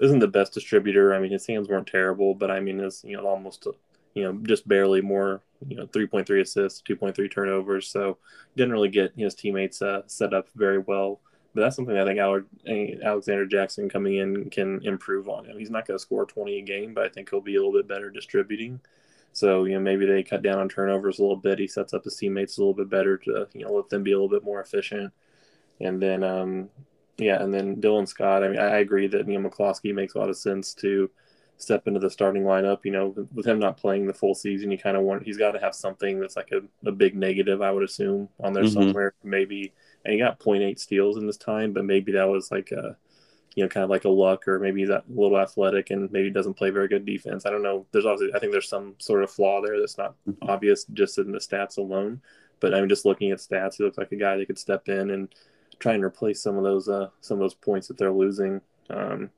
isn't 0.01 0.19
the 0.19 0.27
best 0.27 0.53
distributor. 0.53 1.15
I 1.15 1.21
mean, 1.21 1.31
his 1.31 1.47
hands 1.47 1.69
weren't 1.69 1.87
terrible, 1.87 2.35
but 2.35 2.51
I 2.51 2.59
mean, 2.59 2.81
it's 2.81 3.05
you 3.05 3.17
know 3.17 3.29
almost 3.29 3.69
you 4.15 4.25
know 4.25 4.33
just 4.43 4.67
barely 4.67 5.03
more 5.03 5.41
you 5.69 5.77
know 5.77 5.87
3.3 5.87 6.41
assists, 6.41 6.83
2.3 6.83 7.31
turnovers. 7.31 7.89
So 7.89 8.19
didn't 8.57 8.73
really 8.73 8.89
get 8.89 9.13
his 9.17 9.37
teammates 9.37 9.83
uh, 9.83 10.03
set 10.09 10.35
up 10.35 10.49
very 10.57 10.79
well. 10.79 11.21
But 11.59 11.65
that's 11.65 11.75
something 11.75 11.99
I 11.99 12.05
think 12.05 12.21
Alexander 13.03 13.45
Jackson 13.45 13.89
coming 13.89 14.15
in 14.15 14.49
can 14.49 14.81
improve 14.85 15.29
on. 15.29 15.45
Him. 15.45 15.59
He's 15.59 15.73
not 15.73 15.89
going 15.89 15.99
to 15.99 16.03
score 16.03 16.25
20 16.25 16.57
a 16.57 16.63
game, 16.63 16.95
but 16.95 17.05
I 17.05 17.09
think 17.09 17.29
he'll 17.29 17.41
be 17.41 17.57
a 17.57 17.59
little 17.59 17.73
bit 17.73 17.89
better 17.89 18.11
distributing. 18.11 18.79
So 19.33 19.65
you 19.65 19.75
know 19.75 19.81
maybe 19.81 20.07
they 20.07 20.23
cut 20.23 20.43
down 20.43 20.61
on 20.61 20.69
turnovers 20.69 21.19
a 21.19 21.23
little 21.23 21.37
bit. 21.37 21.59
He 21.59 21.67
sets 21.67 21.93
up 21.93 22.05
his 22.05 22.15
teammates 22.15 22.59
a 22.59 22.61
little 22.61 22.75
bit 22.75 22.89
better 22.89 23.17
to 23.19 23.49
you 23.55 23.65
know 23.65 23.73
let 23.73 23.89
them 23.89 24.05
be 24.05 24.13
a 24.13 24.15
little 24.15 24.29
bit 24.29 24.45
more 24.45 24.61
efficient. 24.61 25.13
And 25.81 26.01
then 26.01 26.23
um, 26.23 26.69
yeah, 27.17 27.43
and 27.43 27.53
then 27.53 27.81
Dylan 27.81 28.07
Scott. 28.07 28.45
I 28.45 28.49
mean, 28.51 28.61
I, 28.61 28.79
agree 28.79 29.09
that 29.09 29.27
you 29.27 29.37
know 29.37 29.51
McCloskey 29.51 29.93
makes 29.93 30.15
a 30.15 30.19
lot 30.19 30.31
of 30.31 30.37
sense 30.37 30.75
to 30.75 31.11
step 31.57 31.89
into 31.89 31.99
the 31.99 32.09
starting 32.09 32.45
lineup. 32.45 32.85
You 32.85 32.93
know, 32.93 33.27
with 33.35 33.49
him 33.49 33.59
not 33.59 33.79
playing 33.79 34.07
the 34.07 34.15
full 34.15 34.37
season, 34.37 34.71
you 34.71 34.79
kind 34.79 34.97
of 34.97 35.03
want 35.03 35.25
he's 35.25 35.39
got 35.39 35.53
to 35.53 35.59
have 35.59 35.75
something 35.75 36.21
that's 36.21 36.37
like 36.37 36.53
a, 36.53 36.61
a 36.89 36.93
big 36.93 37.17
negative. 37.17 37.63
I 37.63 37.73
would 37.73 37.83
assume 37.83 38.29
on 38.39 38.53
there 38.53 38.63
mm-hmm. 38.63 38.81
somewhere, 38.81 39.15
maybe. 39.25 39.73
And 40.05 40.13
he 40.13 40.19
got 40.19 40.39
0.8 40.39 40.79
steals 40.79 41.17
in 41.17 41.27
this 41.27 41.37
time, 41.37 41.73
but 41.73 41.85
maybe 41.85 42.13
that 42.13 42.29
was 42.29 42.51
like 42.51 42.71
a, 42.73 42.97
you 43.55 43.65
know, 43.65 43.69
kind 43.69 43.85
of 43.85 43.91
like 43.91 44.05
a 44.05 44.09
luck, 44.09 44.47
or 44.47 44.59
maybe 44.59 44.81
he's 44.81 44.91
a 44.91 45.03
little 45.09 45.39
athletic 45.39 45.91
and 45.91 46.11
maybe 46.13 46.31
doesn't 46.31 46.55
play 46.55 46.71
very 46.71 46.89
good 46.89 47.05
defense. 47.05 47.45
I 47.45 47.51
don't 47.51 47.63
know. 47.63 47.87
There's 47.93 48.07
obviously, 48.07 48.35
I 48.35 48.39
think 48.39 48.53
there's 48.53 48.69
some 48.69 48.95
sort 48.99 49.23
of 49.23 49.31
flaw 49.31 49.61
there 49.61 49.79
that's 49.79 49.99
not 49.99 50.15
mm-hmm. 50.29 50.49
obvious 50.49 50.85
just 50.93 51.19
in 51.19 51.33
the 51.33 51.39
stats 51.39 51.79
alone. 51.79 52.21
But 52.61 52.75
I'm 52.75 52.89
just 52.89 53.05
looking 53.05 53.31
at 53.31 53.39
stats. 53.39 53.77
He 53.77 53.85
looks 53.85 53.99
like 53.99 54.13
a 54.13 54.17
guy 54.17 54.37
that 54.37 54.47
could 54.47 54.59
step 54.59 54.89
in 54.89 55.11
and 55.11 55.29
try 55.79 55.95
and 55.95 56.05
replace 56.05 56.43
some 56.43 56.57
of 56.57 56.65
those 56.65 56.89
uh, 56.89 57.09
some 57.21 57.37
of 57.37 57.41
those 57.41 57.55
points 57.55 57.89
that 57.89 57.97
they're 57.97 58.13
losing. 58.13 58.61
Um, 58.91 59.31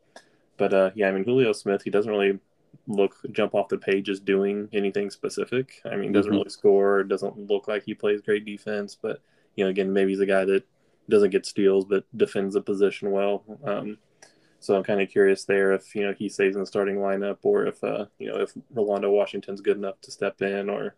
but 0.57 0.73
uh, 0.75 0.91
yeah, 0.95 1.09
I 1.09 1.13
mean 1.13 1.25
Julio 1.25 1.53
Smith, 1.53 1.83
he 1.83 1.91
doesn't 1.91 2.11
really 2.11 2.39
look 2.87 3.17
jump 3.33 3.55
off 3.55 3.69
the 3.69 3.79
page 3.79 4.09
as 4.09 4.21
doing 4.21 4.69
anything 4.73 5.11
specific. 5.11 5.81
I 5.85 5.97
mean, 5.97 6.13
doesn't 6.13 6.31
mm-hmm. 6.31 6.39
really 6.39 6.51
score, 6.51 7.03
doesn't 7.03 7.51
look 7.51 7.69
like 7.69 7.85
he 7.85 7.95
plays 7.95 8.21
great 8.21 8.45
defense, 8.45 8.97
but 9.01 9.21
you 9.57 9.65
know, 9.65 9.71
again, 9.71 9.93
maybe 9.93 10.13
he's 10.13 10.21
a 10.21 10.27
guy 10.27 10.45
that 10.45 10.65
doesn't 11.09 11.31
get 11.31 11.47
steals 11.47 11.85
but 11.85 12.05
defends 12.17 12.55
the 12.55 12.63
position 12.63 13.11
well. 13.11 13.45
Um, 13.65 13.99
So 14.61 14.77
I'm 14.77 14.85
kind 14.85 15.01
of 15.01 15.09
curious 15.11 15.45
there 15.45 15.73
if 15.73 15.95
you 15.95 16.03
know 16.03 16.15
he 16.15 16.29
stays 16.29 16.55
in 16.55 16.61
the 16.61 16.67
starting 16.67 16.97
lineup 16.97 17.39
or 17.43 17.67
if 17.67 17.83
uh, 17.85 18.07
you 18.19 18.29
know 18.29 18.41
if 18.41 18.53
Rolando 18.71 19.11
Washington's 19.11 19.61
good 19.63 19.77
enough 19.79 20.01
to 20.03 20.11
step 20.11 20.43
in 20.43 20.69
or 20.71 20.97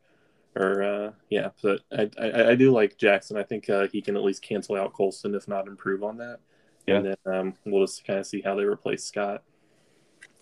or 0.56 0.82
uh, 0.82 1.12
yeah. 1.30 1.50
But 1.62 1.82
I, 1.92 2.10
I, 2.20 2.50
I 2.50 2.54
do 2.56 2.72
like 2.72 2.98
Jackson. 2.98 3.36
I 3.38 3.44
think 3.44 3.70
uh, 3.70 3.88
he 3.88 4.02
can 4.02 4.16
at 4.16 4.24
least 4.24 4.42
cancel 4.42 4.76
out 4.76 4.92
Colson 4.94 5.34
if 5.34 5.48
not 5.48 5.68
improve 5.68 6.02
on 6.02 6.18
that. 6.18 6.40
Yeah. 6.86 6.96
And 6.96 7.06
then 7.06 7.16
um, 7.26 7.54
we'll 7.64 7.86
just 7.86 8.04
kind 8.04 8.18
of 8.20 8.26
see 8.26 8.40
how 8.42 8.54
they 8.56 8.64
replace 8.64 9.04
Scott. 9.04 9.44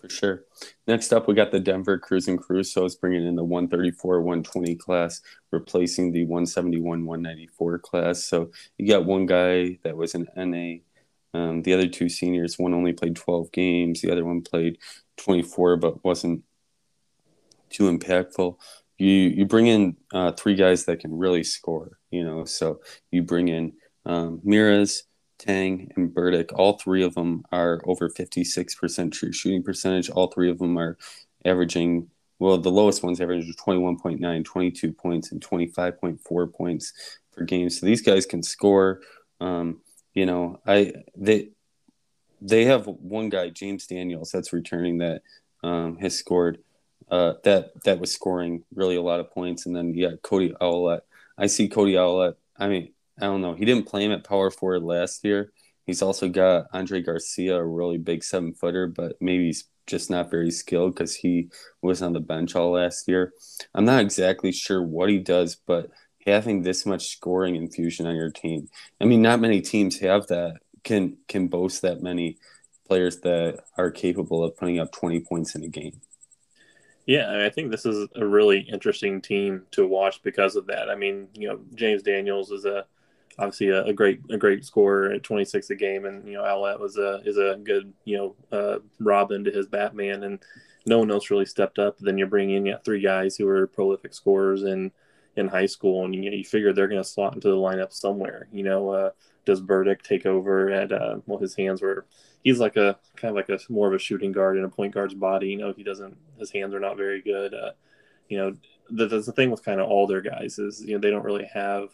For 0.01 0.09
sure. 0.09 0.45
Next 0.87 1.13
up, 1.13 1.27
we 1.27 1.35
got 1.35 1.51
the 1.51 1.59
Denver 1.59 1.99
Cruz 1.99 2.27
and 2.27 2.41
Crusoes 2.41 2.99
bringing 2.99 3.25
in 3.25 3.35
the 3.35 3.43
134 3.43 4.21
120 4.21 4.75
class, 4.75 5.21
replacing 5.51 6.11
the 6.11 6.23
171 6.23 7.05
194 7.05 7.79
class. 7.79 8.25
So 8.25 8.49
you 8.79 8.87
got 8.87 9.05
one 9.05 9.27
guy 9.27 9.77
that 9.83 9.95
was 9.95 10.15
an 10.15 10.27
NA 10.35 10.79
um, 11.33 11.61
the 11.61 11.73
other 11.73 11.87
two 11.87 12.09
seniors, 12.09 12.59
one 12.59 12.73
only 12.73 12.93
played 12.93 13.15
12 13.15 13.51
games, 13.51 14.01
the 14.01 14.11
other 14.11 14.25
one 14.25 14.41
played 14.41 14.77
24, 15.17 15.77
but 15.77 16.03
wasn't 16.03 16.43
too 17.69 17.83
impactful. 17.83 18.57
You 18.97 19.09
you 19.09 19.45
bring 19.45 19.67
in 19.67 19.97
uh, 20.13 20.33
three 20.33 20.55
guys 20.55 20.85
that 20.85 20.99
can 20.99 21.17
really 21.17 21.43
score, 21.43 21.97
you 22.11 22.23
know. 22.23 22.45
So 22.45 22.81
you 23.09 23.23
bring 23.23 23.47
in 23.47 23.73
um, 24.05 24.41
Miras, 24.45 25.03
Tang, 25.41 25.91
and 25.95 26.13
Burdick. 26.13 26.53
All 26.53 26.77
three 26.77 27.03
of 27.03 27.15
them 27.15 27.43
are 27.51 27.81
over 27.85 28.09
56% 28.09 29.11
true 29.11 29.33
shooting 29.33 29.63
percentage. 29.63 30.09
All 30.09 30.27
three 30.27 30.49
of 30.49 30.59
them 30.59 30.77
are 30.77 30.97
averaging 31.43 32.09
well, 32.41 32.57
the 32.57 32.71
lowest 32.71 33.03
ones 33.03 33.21
average 33.21 33.55
21.9, 33.55 34.43
22 34.43 34.93
points, 34.93 35.31
and 35.31 35.39
25.4 35.41 36.51
points 36.51 36.93
per 37.31 37.43
game. 37.43 37.69
So 37.69 37.85
these 37.85 38.01
guys 38.01 38.25
can 38.25 38.41
score. 38.41 39.01
Um, 39.39 39.81
you 40.15 40.25
know, 40.25 40.59
I 40.65 40.93
they 41.15 41.49
they 42.41 42.65
have 42.65 42.87
one 42.87 43.29
guy, 43.29 43.49
James 43.49 43.85
Daniels, 43.85 44.31
that's 44.31 44.53
returning 44.53 44.97
that 44.97 45.21
um, 45.63 45.97
has 45.97 46.17
scored 46.17 46.57
uh, 47.11 47.33
that 47.43 47.83
that 47.83 47.99
was 47.99 48.11
scoring 48.11 48.63
really 48.73 48.95
a 48.95 49.03
lot 49.03 49.19
of 49.19 49.31
points, 49.31 49.67
and 49.67 49.75
then 49.75 49.93
yeah, 49.93 50.13
Cody 50.23 50.53
Owlett. 50.59 51.03
I 51.37 51.45
see 51.45 51.69
Cody 51.69 51.95
Owlett. 51.95 52.37
I 52.57 52.67
mean, 52.67 52.91
I 53.19 53.25
don't 53.25 53.41
know. 53.41 53.53
He 53.53 53.65
didn't 53.65 53.87
play 53.87 54.05
him 54.05 54.11
at 54.11 54.23
power 54.23 54.51
forward 54.51 54.83
last 54.83 55.23
year. 55.23 55.51
He's 55.85 56.01
also 56.01 56.29
got 56.29 56.67
Andre 56.73 57.01
Garcia, 57.01 57.57
a 57.57 57.65
really 57.65 57.97
big 57.97 58.23
seven 58.23 58.53
footer, 58.53 58.87
but 58.87 59.15
maybe 59.19 59.45
he's 59.45 59.65
just 59.87 60.09
not 60.09 60.31
very 60.31 60.51
skilled 60.51 60.93
because 60.93 61.15
he 61.15 61.49
was 61.81 62.01
on 62.01 62.13
the 62.13 62.19
bench 62.19 62.55
all 62.55 62.71
last 62.71 63.07
year. 63.07 63.33
I'm 63.73 63.85
not 63.85 64.01
exactly 64.01 64.51
sure 64.51 64.81
what 64.81 65.09
he 65.09 65.17
does, 65.19 65.55
but 65.55 65.89
having 66.25 66.61
this 66.61 66.85
much 66.85 67.09
scoring 67.09 67.55
infusion 67.55 68.05
on 68.05 68.15
your 68.15 68.29
team. 68.29 68.69
I 68.99 69.05
mean, 69.05 69.21
not 69.21 69.41
many 69.41 69.61
teams 69.61 69.99
have 69.99 70.27
that 70.27 70.59
can 70.83 71.17
can 71.27 71.47
boast 71.47 71.81
that 71.81 72.01
many 72.01 72.37
players 72.87 73.19
that 73.21 73.63
are 73.77 73.91
capable 73.91 74.43
of 74.43 74.57
putting 74.57 74.79
up 74.79 74.91
20 74.91 75.21
points 75.21 75.55
in 75.55 75.63
a 75.63 75.67
game. 75.67 76.01
Yeah, 77.05 77.43
I 77.45 77.49
think 77.49 77.71
this 77.71 77.85
is 77.85 78.07
a 78.15 78.25
really 78.25 78.59
interesting 78.59 79.21
team 79.21 79.63
to 79.71 79.87
watch 79.87 80.21
because 80.23 80.55
of 80.55 80.67
that. 80.67 80.89
I 80.89 80.95
mean, 80.95 81.27
you 81.33 81.47
know, 81.47 81.59
James 81.73 82.03
Daniels 82.03 82.51
is 82.51 82.65
a 82.65 82.85
obviously 83.39 83.69
a, 83.69 83.85
a 83.85 83.93
great 83.93 84.21
a 84.29 84.37
great 84.37 84.65
scorer 84.65 85.11
at 85.11 85.23
26 85.23 85.69
a 85.69 85.75
game, 85.75 86.05
and 86.05 86.27
you 86.27 86.33
know, 86.33 86.43
Owlett 86.43 86.79
was 86.79 86.97
a 86.97 87.21
is 87.25 87.37
a 87.37 87.57
good 87.63 87.93
you 88.05 88.17
know 88.17 88.57
uh, 88.57 88.79
Robin 88.99 89.43
to 89.43 89.51
his 89.51 89.67
Batman, 89.67 90.23
and 90.23 90.39
no 90.85 90.99
one 90.99 91.11
else 91.11 91.29
really 91.29 91.45
stepped 91.45 91.79
up. 91.79 91.97
Then 91.99 92.17
you're 92.17 92.27
bringing 92.27 92.57
in 92.57 92.65
yeah, 92.65 92.77
three 92.83 93.01
guys 93.01 93.35
who 93.35 93.47
are 93.47 93.67
prolific 93.67 94.13
scorers 94.13 94.63
and 94.63 94.91
in 95.35 95.47
high 95.47 95.65
school, 95.65 96.03
and 96.05 96.13
you, 96.13 96.29
know, 96.29 96.35
you 96.37 96.43
figure 96.43 96.73
they're 96.73 96.87
going 96.87 97.01
to 97.01 97.07
slot 97.07 97.35
into 97.35 97.47
the 97.47 97.55
lineup 97.55 97.93
somewhere. 97.93 98.47
You 98.51 98.63
know, 98.63 98.89
uh, 98.89 99.09
does 99.45 99.61
Burdick 99.61 100.03
take 100.03 100.25
over 100.25 100.69
at 100.69 100.91
uh, 100.91 101.17
well, 101.25 101.39
his 101.39 101.55
hands 101.55 101.81
were 101.81 102.05
he's 102.43 102.59
like 102.59 102.75
a 102.75 102.97
kind 103.15 103.29
of 103.29 103.35
like 103.35 103.49
a 103.49 103.59
more 103.71 103.87
of 103.87 103.93
a 103.93 103.99
shooting 103.99 104.31
guard 104.31 104.57
in 104.57 104.63
a 104.63 104.69
point 104.69 104.93
guard's 104.93 105.13
body. 105.13 105.49
You 105.49 105.57
know, 105.57 105.73
he 105.73 105.83
doesn't 105.83 106.17
his 106.37 106.51
hands 106.51 106.73
are 106.73 106.79
not 106.79 106.97
very 106.97 107.21
good. 107.21 107.53
Uh, 107.53 107.71
you 108.27 108.37
know, 108.37 108.55
the, 108.89 109.07
the 109.07 109.31
thing 109.31 109.51
with 109.51 109.63
kind 109.63 109.79
of 109.79 109.89
all 109.89 110.07
their 110.07 110.21
guys 110.21 110.59
is 110.59 110.83
you 110.83 110.93
know 110.93 110.99
they 110.99 111.11
don't 111.11 111.25
really 111.25 111.45
have, 111.45 111.89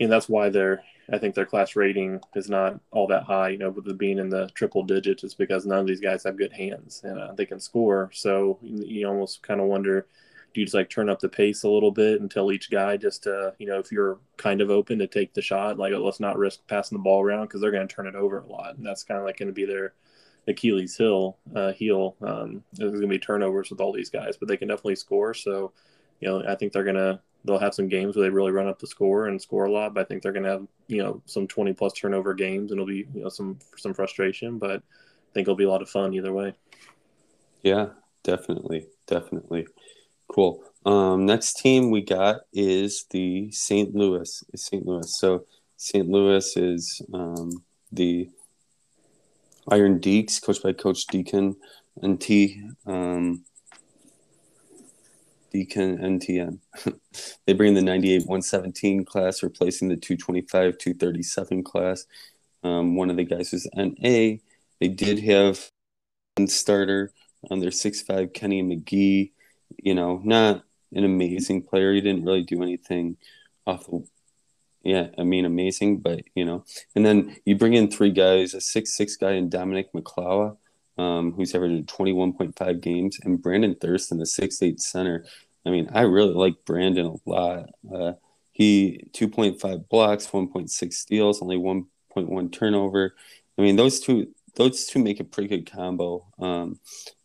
and 0.00 0.10
that's 0.10 0.28
why 0.28 0.48
they're 0.48 0.82
I 1.10 1.18
think 1.18 1.34
their 1.34 1.46
class 1.46 1.74
rating 1.74 2.20
is 2.34 2.50
not 2.50 2.78
all 2.90 3.06
that 3.06 3.22
high. 3.22 3.48
You 3.50 3.58
know, 3.58 3.70
with 3.70 3.88
it 3.88 3.98
being 3.98 4.18
in 4.18 4.28
the 4.28 4.50
triple 4.54 4.82
digits, 4.82 5.24
is 5.24 5.34
because 5.34 5.64
none 5.64 5.78
of 5.78 5.86
these 5.86 6.00
guys 6.00 6.24
have 6.24 6.36
good 6.36 6.52
hands 6.52 7.00
and 7.04 7.18
uh, 7.18 7.32
they 7.32 7.46
can 7.46 7.60
score. 7.60 8.10
So 8.12 8.58
you 8.62 9.08
almost 9.08 9.42
kind 9.42 9.60
of 9.60 9.66
wonder 9.66 10.06
do 10.54 10.60
you 10.60 10.66
just 10.66 10.74
like 10.74 10.88
turn 10.88 11.08
up 11.08 11.20
the 11.20 11.28
pace 11.28 11.62
a 11.62 11.68
little 11.68 11.90
bit 11.90 12.28
tell 12.30 12.50
each 12.52 12.70
guy 12.70 12.96
just 12.96 13.22
to 13.22 13.52
you 13.58 13.66
know 13.66 13.78
if 13.78 13.92
you're 13.92 14.18
kind 14.36 14.60
of 14.60 14.70
open 14.70 14.98
to 14.98 15.06
take 15.06 15.32
the 15.34 15.42
shot 15.42 15.78
like 15.78 15.92
let's 15.92 16.20
not 16.20 16.38
risk 16.38 16.60
passing 16.68 16.96
the 16.96 17.02
ball 17.02 17.22
around 17.22 17.46
because 17.46 17.60
they're 17.60 17.70
going 17.70 17.86
to 17.86 17.94
turn 17.94 18.06
it 18.06 18.14
over 18.14 18.40
a 18.40 18.46
lot 18.46 18.76
and 18.76 18.84
that's 18.84 19.04
kind 19.04 19.18
of 19.18 19.26
like 19.26 19.36
going 19.36 19.48
to 19.48 19.52
be 19.52 19.64
their 19.64 19.92
Achilles 20.46 20.96
heel 20.96 21.36
uh, 21.54 21.72
heel 21.72 22.16
um, 22.22 22.62
there's 22.72 22.92
going 22.92 23.02
to 23.02 23.08
be 23.08 23.18
turnovers 23.18 23.70
with 23.70 23.80
all 23.80 23.92
these 23.92 24.10
guys 24.10 24.36
but 24.36 24.48
they 24.48 24.56
can 24.56 24.68
definitely 24.68 24.96
score 24.96 25.34
so 25.34 25.72
you 26.20 26.28
know 26.28 26.42
I 26.48 26.54
think 26.54 26.72
they're 26.72 26.84
going 26.84 26.96
to 26.96 27.20
they'll 27.44 27.58
have 27.58 27.74
some 27.74 27.88
games 27.88 28.16
where 28.16 28.24
they 28.24 28.30
really 28.30 28.52
run 28.52 28.68
up 28.68 28.78
the 28.78 28.86
score 28.86 29.26
and 29.26 29.40
score 29.40 29.64
a 29.64 29.72
lot 29.72 29.94
but 29.94 30.00
I 30.00 30.04
think 30.04 30.22
they're 30.22 30.32
going 30.32 30.44
to 30.44 30.50
have 30.50 30.66
you 30.86 31.02
know 31.02 31.22
some 31.26 31.46
20 31.46 31.72
plus 31.72 31.92
turnover 31.92 32.34
games 32.34 32.70
and 32.70 32.80
it'll 32.80 32.86
be 32.86 33.06
you 33.14 33.22
know 33.22 33.28
some 33.28 33.58
some 33.76 33.94
frustration 33.94 34.58
but 34.58 34.76
I 34.76 35.30
think 35.34 35.44
it'll 35.44 35.56
be 35.56 35.64
a 35.64 35.70
lot 35.70 35.82
of 35.82 35.90
fun 35.90 36.14
either 36.14 36.32
way 36.32 36.54
yeah 37.62 37.88
definitely 38.24 38.86
definitely 39.06 39.66
Cool. 40.28 40.62
Um, 40.84 41.26
next 41.26 41.54
team 41.54 41.90
we 41.90 42.02
got 42.02 42.42
is 42.52 43.06
the 43.10 43.50
St. 43.50 43.94
Louis. 43.94 44.44
St. 44.54 44.86
Louis. 44.86 45.18
So 45.18 45.46
St. 45.76 46.06
Louis 46.06 46.56
is 46.56 47.02
um, 47.14 47.64
the 47.90 48.28
Iron 49.70 50.00
Deeks, 50.00 50.40
coached 50.40 50.62
by 50.62 50.72
Coach 50.74 51.06
Deacon 51.06 51.56
NT. 52.04 52.30
Um, 52.86 53.44
Deacon 55.50 55.98
NTN. 55.98 56.58
they 57.46 57.52
bring 57.52 57.70
in 57.70 57.74
the 57.74 57.82
98 57.82 58.26
117 58.26 59.04
class, 59.04 59.42
replacing 59.42 59.88
the 59.88 59.96
225 59.96 60.78
237 60.78 61.64
class. 61.64 62.06
Um, 62.62 62.96
one 62.96 63.10
of 63.10 63.16
the 63.16 63.24
guys 63.24 63.52
was 63.52 63.68
NA. 63.74 64.38
They 64.80 64.88
did 64.88 65.20
have 65.20 65.70
a 66.38 66.46
starter 66.46 67.12
on 67.50 67.60
their 67.60 67.70
6'5 67.70 68.32
Kenny 68.32 68.62
McGee 68.62 69.30
you 69.76 69.94
know, 69.94 70.20
not 70.24 70.64
an 70.92 71.04
amazing 71.04 71.62
player. 71.62 71.92
He 71.92 72.00
didn't 72.00 72.24
really 72.24 72.42
do 72.42 72.62
anything 72.62 73.16
off 73.66 73.86
the 73.86 74.04
yeah, 74.84 75.08
I 75.18 75.24
mean 75.24 75.44
amazing, 75.44 75.98
but 75.98 76.22
you 76.34 76.44
know, 76.44 76.64
and 76.94 77.04
then 77.04 77.36
you 77.44 77.56
bring 77.56 77.74
in 77.74 77.90
three 77.90 78.12
guys, 78.12 78.54
a 78.54 78.60
six 78.60 78.96
six 78.96 79.16
guy 79.16 79.32
and 79.32 79.50
Dominic 79.50 79.92
McClough, 79.92 80.56
um, 80.98 81.32
who's 81.32 81.54
averaging 81.54 81.86
twenty 81.86 82.12
one 82.12 82.32
point 82.32 82.56
five 82.58 82.80
games, 82.80 83.18
and 83.22 83.40
Brandon 83.40 83.74
Thurston, 83.74 84.18
the 84.18 84.26
six 84.26 84.62
eight 84.62 84.80
center. 84.80 85.24
I 85.64 85.70
mean, 85.70 85.88
I 85.92 86.02
really 86.02 86.34
like 86.34 86.64
Brandon 86.64 87.06
a 87.06 87.30
lot. 87.30 87.70
Uh, 87.92 88.12
he 88.52 89.08
two 89.12 89.28
point 89.28 89.60
five 89.60 89.88
blocks, 89.88 90.32
one 90.32 90.48
point 90.48 90.70
six 90.70 90.98
steals, 90.98 91.40
only 91.40 91.56
one 91.56 91.86
point 92.12 92.28
one 92.28 92.50
turnover. 92.50 93.14
I 93.56 93.62
mean, 93.62 93.76
those 93.76 94.00
two 94.00 94.28
those 94.56 94.86
two 94.86 95.02
make 95.02 95.20
a 95.20 95.24
pretty 95.24 95.48
good 95.48 95.70
combo. 95.70 96.26
Um, 96.38 96.80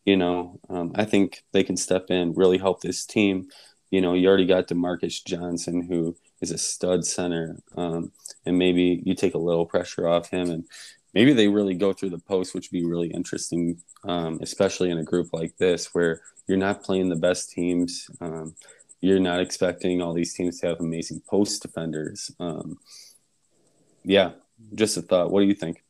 you 0.05 0.17
know, 0.17 0.59
um, 0.69 0.91
I 0.95 1.05
think 1.05 1.43
they 1.51 1.63
can 1.63 1.77
step 1.77 2.07
in, 2.09 2.33
really 2.33 2.57
help 2.57 2.81
this 2.81 3.05
team. 3.05 3.49
You 3.89 4.01
know, 4.01 4.13
you 4.13 4.27
already 4.27 4.45
got 4.45 4.67
Demarcus 4.67 5.23
Johnson, 5.23 5.81
who 5.81 6.15
is 6.41 6.51
a 6.51 6.57
stud 6.57 7.05
center, 7.05 7.57
um, 7.77 8.11
and 8.45 8.57
maybe 8.57 9.01
you 9.05 9.15
take 9.15 9.33
a 9.33 9.39
little 9.39 9.65
pressure 9.65 10.07
off 10.07 10.29
him, 10.29 10.49
and 10.49 10.65
maybe 11.13 11.33
they 11.33 11.47
really 11.47 11.75
go 11.75 11.93
through 11.93 12.09
the 12.09 12.19
post, 12.19 12.53
which 12.53 12.69
would 12.71 12.77
be 12.77 12.85
really 12.85 13.09
interesting, 13.09 13.81
um, 14.03 14.39
especially 14.41 14.89
in 14.89 14.97
a 14.97 15.03
group 15.03 15.29
like 15.33 15.55
this 15.57 15.93
where 15.93 16.21
you're 16.47 16.57
not 16.57 16.83
playing 16.83 17.09
the 17.09 17.15
best 17.15 17.51
teams. 17.51 18.09
Um, 18.19 18.55
you're 19.01 19.19
not 19.19 19.41
expecting 19.41 20.01
all 20.01 20.13
these 20.13 20.33
teams 20.33 20.59
to 20.59 20.67
have 20.67 20.79
amazing 20.79 21.21
post 21.27 21.61
defenders. 21.61 22.31
Um, 22.39 22.77
yeah, 24.03 24.31
just 24.75 24.97
a 24.97 25.01
thought. 25.01 25.31
What 25.31 25.41
do 25.41 25.47
you 25.47 25.53
think? 25.53 25.83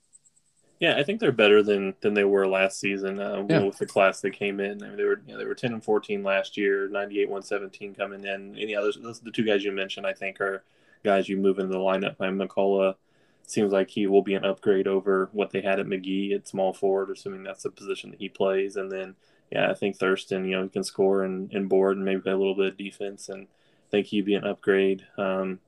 Yeah, 0.79 0.97
I 0.97 1.03
think 1.03 1.19
they're 1.19 1.31
better 1.31 1.63
than 1.63 1.93
than 2.01 2.13
they 2.13 2.25
were 2.25 2.47
last 2.47 2.79
season 2.79 3.19
uh, 3.19 3.45
yeah. 3.47 3.59
with 3.59 3.77
the 3.77 3.85
class 3.85 4.19
that 4.21 4.31
came 4.31 4.59
in. 4.59 4.83
I 4.83 4.87
mean, 4.87 4.97
they 4.97 5.03
were 5.03 5.21
you 5.25 5.33
know, 5.33 5.39
they 5.39 5.45
were 5.45 5.55
ten 5.55 5.73
and 5.73 5.83
fourteen 5.83 6.23
last 6.23 6.57
year, 6.57 6.89
ninety 6.89 7.21
eight 7.21 7.29
one 7.29 7.43
seventeen 7.43 7.95
coming 7.95 8.25
in. 8.25 8.57
Any 8.57 8.75
others? 8.75 8.97
the 8.97 9.31
two 9.31 9.43
guys 9.43 9.63
you 9.63 9.71
mentioned, 9.71 10.05
I 10.05 10.13
think, 10.13 10.41
are 10.41 10.63
guys 11.03 11.29
you 11.29 11.37
move 11.37 11.59
into 11.59 11.71
the 11.71 11.79
lineup. 11.79 12.15
I 12.19 12.27
McCullough 12.27 12.95
seems 13.45 13.71
like 13.71 13.89
he 13.89 14.07
will 14.07 14.21
be 14.21 14.33
an 14.35 14.45
upgrade 14.45 14.87
over 14.87 15.29
what 15.33 15.51
they 15.51 15.61
had 15.61 15.79
at 15.79 15.85
McGee 15.85 16.33
at 16.33 16.47
small 16.47 16.73
forward, 16.73 17.09
assuming 17.09 17.43
that's 17.43 17.63
the 17.63 17.69
position 17.69 18.11
that 18.11 18.19
he 18.19 18.29
plays. 18.29 18.75
And 18.75 18.91
then, 18.91 19.15
yeah, 19.51 19.69
I 19.69 19.73
think 19.73 19.97
Thurston, 19.97 20.45
you 20.45 20.55
know, 20.55 20.63
he 20.63 20.69
can 20.69 20.83
score 20.83 21.23
and, 21.23 21.51
and 21.51 21.69
board 21.69 21.97
and 21.97 22.05
maybe 22.05 22.21
play 22.21 22.31
a 22.31 22.37
little 22.37 22.55
bit 22.55 22.67
of 22.67 22.77
defense, 22.77 23.29
and 23.29 23.47
I 23.47 23.89
think 23.91 24.07
he'd 24.07 24.25
be 24.25 24.35
an 24.35 24.45
upgrade 24.45 25.05
um, 25.17 25.59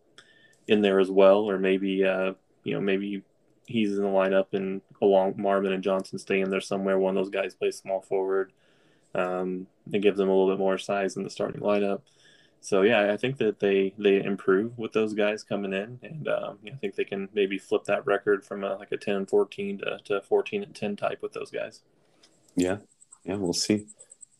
in 0.67 0.81
there 0.81 0.99
as 0.99 1.11
well, 1.11 1.49
or 1.49 1.59
maybe 1.59 2.03
uh, 2.03 2.33
you 2.63 2.73
know 2.73 2.81
maybe 2.81 3.21
he's 3.67 3.97
in 3.97 4.03
the 4.03 4.09
lineup 4.09 4.53
and 4.53 4.81
along 5.01 5.35
Marvin 5.37 5.73
and 5.73 5.83
Johnson 5.83 6.19
stay 6.19 6.39
in 6.39 6.49
there 6.49 6.61
somewhere. 6.61 6.97
One 6.97 7.17
of 7.17 7.23
those 7.23 7.31
guys 7.31 7.55
plays 7.55 7.77
small 7.77 8.01
forward. 8.01 8.51
Um, 9.13 9.67
it 9.91 9.99
gives 9.99 10.17
them 10.17 10.29
a 10.29 10.31
little 10.31 10.53
bit 10.53 10.59
more 10.59 10.77
size 10.77 11.15
in 11.15 11.23
the 11.23 11.29
starting 11.29 11.61
lineup. 11.61 12.01
So 12.65 12.81
yeah, 12.81 13.13
I 13.13 13.17
think 13.17 13.37
that 13.37 13.59
they 13.59 13.93
they 13.99 14.23
improve 14.23 14.75
with 14.75 14.91
those 14.91 15.13
guys 15.13 15.43
coming 15.43 15.71
in, 15.71 15.99
and 16.01 16.27
um, 16.27 16.57
I 16.65 16.75
think 16.77 16.95
they 16.95 17.03
can 17.03 17.29
maybe 17.31 17.59
flip 17.59 17.83
that 17.83 18.07
record 18.07 18.43
from 18.43 18.63
a, 18.63 18.75
like 18.77 18.91
a 18.91 18.97
10 18.97 19.15
and 19.15 19.29
14 19.29 19.77
to, 19.77 19.99
to 20.05 20.21
14 20.21 20.63
and 20.63 20.73
10 20.73 20.95
type 20.95 21.21
with 21.21 21.31
those 21.33 21.51
guys. 21.51 21.81
Yeah, 22.55 22.77
yeah, 23.23 23.35
we'll 23.35 23.53
see. 23.53 23.85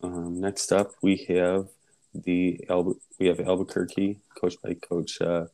Um, 0.01 0.39
next 0.41 0.71
up, 0.71 0.93
we 1.03 1.17
have 1.29 1.67
the 2.15 2.65
Albu- 2.67 2.99
we 3.19 3.27
have 3.27 3.39
Albuquerque, 3.39 4.17
coached 4.41 4.59
by 4.63 4.73
Coach 4.73 5.21
uh, 5.21 5.45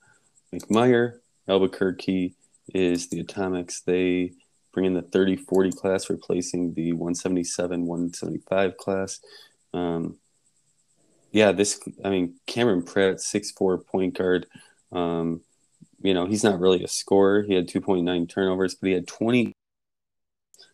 McMeyer. 0.56 1.20
Albuquerque 1.50 2.36
is 2.74 3.10
the 3.10 3.20
Atomics. 3.20 3.82
They 3.82 4.32
bring 4.72 4.86
in 4.86 4.94
the 4.94 5.02
30 5.02 5.36
40 5.36 5.72
class, 5.74 6.10
replacing 6.10 6.74
the 6.76 6.94
177 6.94 7.86
175 7.86 8.78
class. 8.78 9.20
Um, 9.74 10.21
yeah, 11.32 11.52
this, 11.52 11.80
I 12.04 12.10
mean, 12.10 12.36
Cameron 12.48 12.84
Pratt, 12.84 13.22
six 13.22 13.52
four 13.52 13.78
point 13.78 14.18
guard. 14.18 14.48
Um, 14.92 15.42
you 16.02 16.14
know, 16.14 16.26
he's 16.26 16.44
not 16.44 16.60
really 16.60 16.84
a 16.84 16.88
scorer. 16.88 17.44
He 17.44 17.54
had 17.54 17.68
2.9 17.68 18.28
turnovers, 18.28 18.76
but 18.76 18.88
he 18.88 18.94
had 18.94 19.08
20 19.08 19.54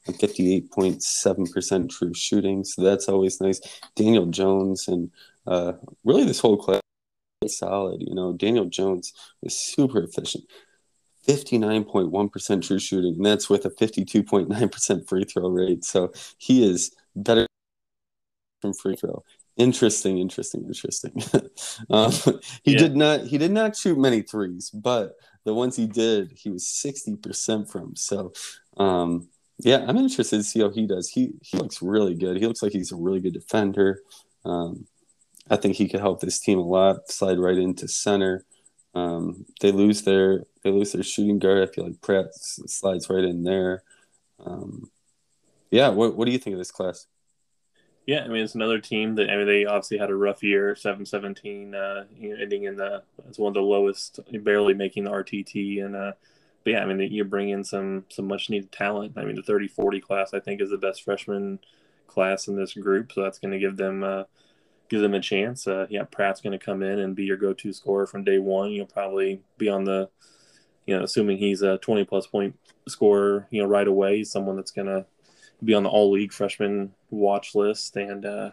and 0.08 0.18
58.7% 0.18 1.90
true 1.90 2.14
shooting. 2.14 2.64
So 2.64 2.82
that's 2.82 3.10
always 3.10 3.42
nice. 3.42 3.60
Daniel 3.96 4.26
Jones 4.26 4.88
and 4.88 5.12
uh, 5.46 5.74
really 6.06 6.24
this 6.24 6.40
whole 6.40 6.58
class 6.58 6.82
solid. 7.48 8.02
You 8.02 8.16
know, 8.16 8.34
Daniel 8.34 8.66
Jones 8.66 9.14
was 9.42 9.58
super 9.58 10.04
efficient. 10.04 10.46
59.1% 11.28 12.66
true 12.66 12.80
shooting, 12.80 13.16
and 13.16 13.26
that's 13.26 13.50
with 13.50 13.66
a 13.66 13.70
52.9% 13.70 15.10
free 15.10 15.26
throw 15.26 15.50
rate. 15.50 15.84
So 15.84 16.14
he 16.38 16.70
is 16.70 16.96
better 17.16 17.46
from 18.62 18.74
free 18.74 18.96
throw. 18.96 19.24
Interesting, 19.58 20.20
interesting, 20.20 20.64
interesting. 20.66 21.12
um, 21.90 22.12
he 22.64 22.74
yeah. 22.74 22.78
did 22.78 22.96
not 22.96 23.22
he 23.22 23.38
did 23.38 23.52
not 23.52 23.76
shoot 23.76 23.98
many 23.98 24.22
threes, 24.22 24.70
but 24.70 25.16
the 25.46 25.54
ones 25.54 25.76
he 25.76 25.88
did, 25.88 26.32
he 26.36 26.50
was 26.50 26.66
60% 26.66 27.70
from. 27.70 27.96
So 27.96 28.34
um, 28.78 29.30
yeah, 29.60 29.84
I'm 29.88 29.98
interested 29.98 30.38
to 30.38 30.44
see 30.44 30.60
how 30.60 30.70
he 30.70 30.86
does. 30.86 31.10
He 31.10 31.34
he 31.42 31.58
looks 31.58 31.82
really 31.82 32.14
good. 32.14 32.38
He 32.38 32.46
looks 32.46 32.62
like 32.62 32.72
he's 32.72 32.92
a 32.92 32.96
really 32.96 33.20
good 33.20 33.34
defender. 33.34 34.02
Um, 34.46 34.86
I 35.50 35.56
think 35.56 35.76
he 35.76 35.88
could 35.88 36.02
help 36.02 36.20
this 36.20 36.40
team 36.40 36.60
a 36.60 36.64
lot. 36.64 37.10
Slide 37.10 37.40
right 37.40 37.58
into 37.58 37.88
center. 37.88 38.46
Um, 38.94 39.46
they 39.62 39.72
lose 39.72 40.04
their 40.04 40.44
they 40.64 40.72
lose 40.72 40.92
their 40.92 41.04
shooting 41.04 41.40
guard. 41.40 41.68
I 41.68 41.72
feel 41.72 41.86
like 41.86 42.02
Pratt 42.02 42.28
slides 42.36 43.10
right 43.10 43.24
in 43.24 43.44
there. 43.44 43.84
Um, 44.40 44.92
yeah, 45.72 45.90
what 45.90 46.16
what 46.16 46.26
do 46.26 46.32
you 46.32 46.38
think 46.40 46.54
of 46.54 46.60
this 46.60 46.72
class? 46.72 47.08
Yeah, 48.08 48.24
I 48.24 48.30
mean 48.30 48.42
it's 48.44 48.56
another 48.56 48.80
team 48.80 49.16
that 49.16 49.30
I 49.30 49.36
mean 49.36 49.48
they 49.48 49.66
obviously 49.66 49.98
had 49.98 50.10
a 50.10 50.16
rough 50.16 50.42
year, 50.42 50.76
seven 50.76 51.06
seventeen, 51.06 51.76
uh, 51.76 52.06
you 52.18 52.30
know, 52.30 52.42
ending 52.42 52.64
in 52.64 52.78
the 52.78 53.04
it's 53.28 53.38
one 53.38 53.50
of 53.50 53.54
the 53.54 53.62
lowest, 53.62 54.20
barely 54.44 54.74
making 54.74 55.04
the 55.04 55.12
RTT, 55.12 55.84
and 55.84 55.96
uh, 55.96 56.14
but 56.64 56.72
yeah, 56.72 56.84
I 56.84 56.86
mean 56.86 57.12
you 57.12 57.26
bring 57.26 57.50
in 57.50 57.66
some 57.66 58.06
some 58.10 58.28
much 58.28 58.50
needed 58.50 58.72
talent. 58.72 59.14
I 59.18 59.26
mean 59.26 59.36
the 59.36 59.44
30-40 59.44 60.02
class 60.02 60.34
I 60.34 60.40
think 60.40 60.62
is 60.62 60.70
the 60.70 60.78
best 60.78 61.04
freshman 61.04 61.60
class 62.08 62.48
in 62.48 62.56
this 62.56 62.74
group, 62.74 63.12
so 63.12 63.22
that's 63.24 63.40
going 63.40 63.52
to 63.52 63.60
give 63.60 63.78
them. 63.78 64.04
Uh, 64.04 64.24
give 64.90 65.02
them 65.02 65.14
a 65.14 65.20
chance. 65.20 65.68
Uh, 65.68 65.86
yeah, 65.90 66.04
Pratt's 66.04 66.42
going 66.42 66.58
to 66.58 66.66
come 66.66 66.82
in 66.82 67.00
and 67.00 67.16
be 67.16 67.26
your 67.26 67.38
go-to 67.38 67.74
scorer 67.74 68.08
from 68.08 68.24
day 68.24 68.40
one. 68.40 68.72
You'll 68.72 68.86
probably 68.86 69.42
be 69.58 69.68
on 69.70 69.84
the, 69.84 70.10
you 70.86 70.98
know, 70.98 71.04
assuming 71.04 71.38
he's 71.38 71.62
a 71.62 71.78
20 71.80 72.06
plus 72.06 72.28
point 72.28 72.58
scorer, 72.88 73.48
you 73.52 73.62
know, 73.62 73.68
right 73.68 73.88
away. 73.88 74.24
Someone 74.24 74.56
that's 74.56 74.72
going 74.72 74.88
to 74.88 75.06
be 75.64 75.74
on 75.74 75.84
the 75.84 75.90
all 75.90 76.12
league 76.12 76.34
freshman 76.34 76.94
watch 77.10 77.56
list. 77.56 77.96
And 77.96 78.26
uh, 78.26 78.52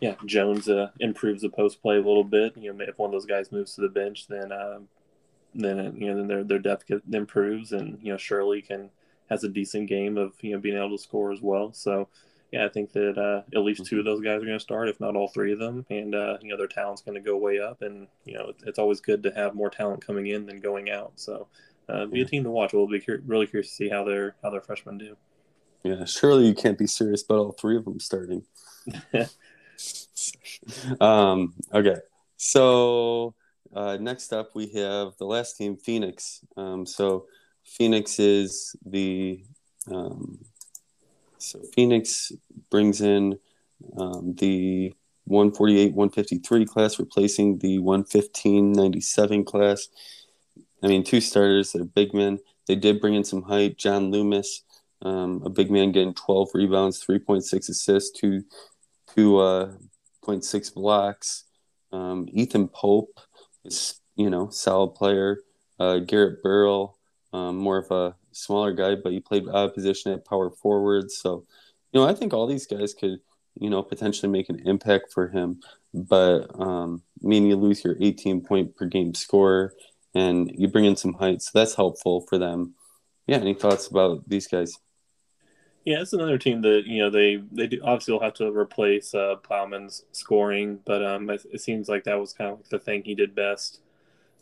yeah, 0.00 0.14
Jones 0.26 0.68
uh, 0.68 0.90
improves 1.00 1.42
the 1.42 1.48
post 1.48 1.82
play 1.82 1.96
a 1.96 2.02
little 2.02 2.24
bit. 2.24 2.56
You 2.56 2.72
know, 2.72 2.84
if 2.84 2.98
one 2.98 3.08
of 3.08 3.12
those 3.12 3.26
guys 3.26 3.52
moves 3.52 3.74
to 3.74 3.80
the 3.80 3.88
bench, 3.88 4.26
then 4.28 4.52
uh, 4.52 4.80
then 5.54 5.96
you 5.96 6.08
know 6.08 6.16
then 6.16 6.28
their 6.28 6.44
their 6.44 6.58
depth 6.58 6.90
improves, 7.12 7.72
and 7.72 7.98
you 8.02 8.12
know 8.12 8.18
Shirley 8.18 8.62
can 8.62 8.90
has 9.30 9.44
a 9.44 9.48
decent 9.48 9.88
game 9.88 10.16
of 10.16 10.32
you 10.40 10.52
know 10.52 10.58
being 10.58 10.76
able 10.76 10.96
to 10.96 11.02
score 11.02 11.32
as 11.32 11.40
well. 11.40 11.72
So 11.72 12.08
yeah, 12.52 12.66
I 12.66 12.68
think 12.68 12.92
that 12.92 13.16
uh, 13.16 13.42
at 13.56 13.64
least 13.64 13.86
two 13.86 13.98
of 13.98 14.04
those 14.04 14.20
guys 14.20 14.42
are 14.42 14.46
going 14.46 14.58
to 14.58 14.60
start, 14.60 14.88
if 14.88 15.00
not 15.00 15.16
all 15.16 15.28
three 15.28 15.52
of 15.52 15.58
them, 15.58 15.86
and 15.88 16.14
uh, 16.14 16.36
you 16.42 16.50
know 16.50 16.56
their 16.56 16.66
talent's 16.66 17.02
going 17.02 17.14
to 17.14 17.20
go 17.20 17.36
way 17.36 17.58
up. 17.60 17.82
And 17.82 18.06
you 18.24 18.34
know 18.34 18.52
it's 18.66 18.78
always 18.78 19.00
good 19.00 19.22
to 19.22 19.30
have 19.32 19.54
more 19.54 19.70
talent 19.70 20.06
coming 20.06 20.26
in 20.26 20.46
than 20.46 20.60
going 20.60 20.90
out. 20.90 21.12
So 21.16 21.48
uh, 21.88 22.06
be 22.06 22.22
a 22.22 22.24
team 22.24 22.44
to 22.44 22.50
watch. 22.50 22.72
We'll 22.72 22.86
be 22.86 23.00
cur- 23.00 23.22
really 23.26 23.46
curious 23.46 23.70
to 23.70 23.74
see 23.74 23.88
how 23.88 24.04
their 24.04 24.36
how 24.42 24.50
their 24.50 24.60
freshmen 24.60 24.98
do. 24.98 25.16
Yeah, 25.82 26.04
surely 26.04 26.46
you 26.46 26.54
can't 26.54 26.78
be 26.78 26.86
serious 26.86 27.22
about 27.24 27.38
all 27.38 27.52
three 27.52 27.76
of 27.76 27.84
them 27.84 27.98
starting. 27.98 28.44
um, 31.00 31.54
okay, 31.74 31.96
so 32.36 33.34
uh, 33.74 33.96
next 34.00 34.32
up 34.32 34.50
we 34.54 34.68
have 34.68 35.16
the 35.18 35.24
last 35.24 35.56
team, 35.56 35.76
Phoenix. 35.76 36.40
Um, 36.56 36.86
so 36.86 37.26
Phoenix 37.64 38.18
is 38.18 38.76
the 38.84 39.42
um, 39.90 40.38
so 41.38 41.60
Phoenix 41.74 42.30
brings 42.70 43.00
in 43.00 43.38
um, 43.98 44.34
the 44.38 44.94
148 45.24 45.94
153 45.94 46.66
class, 46.66 46.98
replacing 46.98 47.58
the 47.58 47.78
115 47.78 48.72
97 48.72 49.44
class. 49.44 49.88
I 50.82 50.88
mean, 50.88 51.04
two 51.04 51.20
starters, 51.20 51.72
they're 51.72 51.84
big 51.84 52.14
men. 52.14 52.38
They 52.66 52.76
did 52.76 53.00
bring 53.00 53.14
in 53.14 53.24
some 53.24 53.42
height. 53.42 53.76
John 53.76 54.10
Loomis, 54.10 54.62
um, 55.02 55.42
a 55.44 55.50
big 55.50 55.70
man, 55.70 55.92
getting 55.92 56.14
12 56.14 56.48
rebounds, 56.54 57.04
3.6 57.04 57.68
assists, 57.68 58.18
2, 58.20 58.42
2.6 59.16 59.76
uh, 60.68 60.74
blocks. 60.74 61.44
Um, 61.92 62.28
Ethan 62.32 62.68
Pope 62.68 63.20
is, 63.64 64.00
you 64.16 64.30
know, 64.30 64.48
solid 64.50 64.94
player. 64.94 65.40
Uh, 65.78 65.98
Garrett 65.98 66.42
Burrell, 66.42 66.98
um, 67.32 67.56
more 67.56 67.78
of 67.78 67.90
a 67.90 68.14
smaller 68.30 68.72
guy, 68.72 68.94
but 68.94 69.12
he 69.12 69.20
played 69.20 69.48
out 69.48 69.68
of 69.68 69.74
position 69.74 70.12
at 70.12 70.24
power 70.24 70.50
forward. 70.50 71.10
So, 71.10 71.44
you 71.92 72.00
know, 72.00 72.06
I 72.06 72.14
think 72.14 72.32
all 72.32 72.46
these 72.46 72.66
guys 72.66 72.94
could, 72.94 73.18
you 73.58 73.68
know, 73.68 73.82
potentially 73.82 74.30
make 74.30 74.48
an 74.48 74.62
impact 74.66 75.12
for 75.12 75.28
him. 75.28 75.60
But 75.92 76.46
um, 76.58 77.02
I 77.22 77.26
mean, 77.26 77.46
you 77.46 77.56
lose 77.56 77.84
your 77.84 77.96
18 78.00 78.42
point 78.42 78.76
per 78.76 78.86
game 78.86 79.14
score, 79.14 79.74
and 80.14 80.50
you 80.56 80.68
bring 80.68 80.84
in 80.84 80.96
some 80.96 81.14
height, 81.14 81.42
so 81.42 81.50
that's 81.54 81.74
helpful 81.74 82.22
for 82.28 82.38
them. 82.38 82.74
Yeah, 83.26 83.38
any 83.38 83.54
thoughts 83.54 83.88
about 83.88 84.28
these 84.28 84.46
guys? 84.46 84.78
Yeah, 85.84 86.00
it's 86.00 86.12
another 86.12 86.38
team 86.38 86.62
that 86.62 86.84
you 86.86 87.02
know 87.02 87.10
they 87.10 87.42
they 87.50 87.66
do, 87.66 87.80
obviously 87.82 88.12
will 88.12 88.20
have 88.20 88.34
to 88.34 88.50
replace 88.50 89.14
uh, 89.14 89.36
Plowman's 89.42 90.04
scoring, 90.12 90.78
but 90.84 91.04
um, 91.04 91.28
it, 91.28 91.44
it, 91.52 91.60
seems 91.60 91.88
like 91.88 92.04
that 92.04 92.20
was 92.20 92.32
kind 92.32 92.50
of 92.50 92.58
like 92.58 92.68
the 92.68 92.78
thing 92.78 93.02
he 93.02 93.16
did 93.16 93.34
best. 93.34 93.80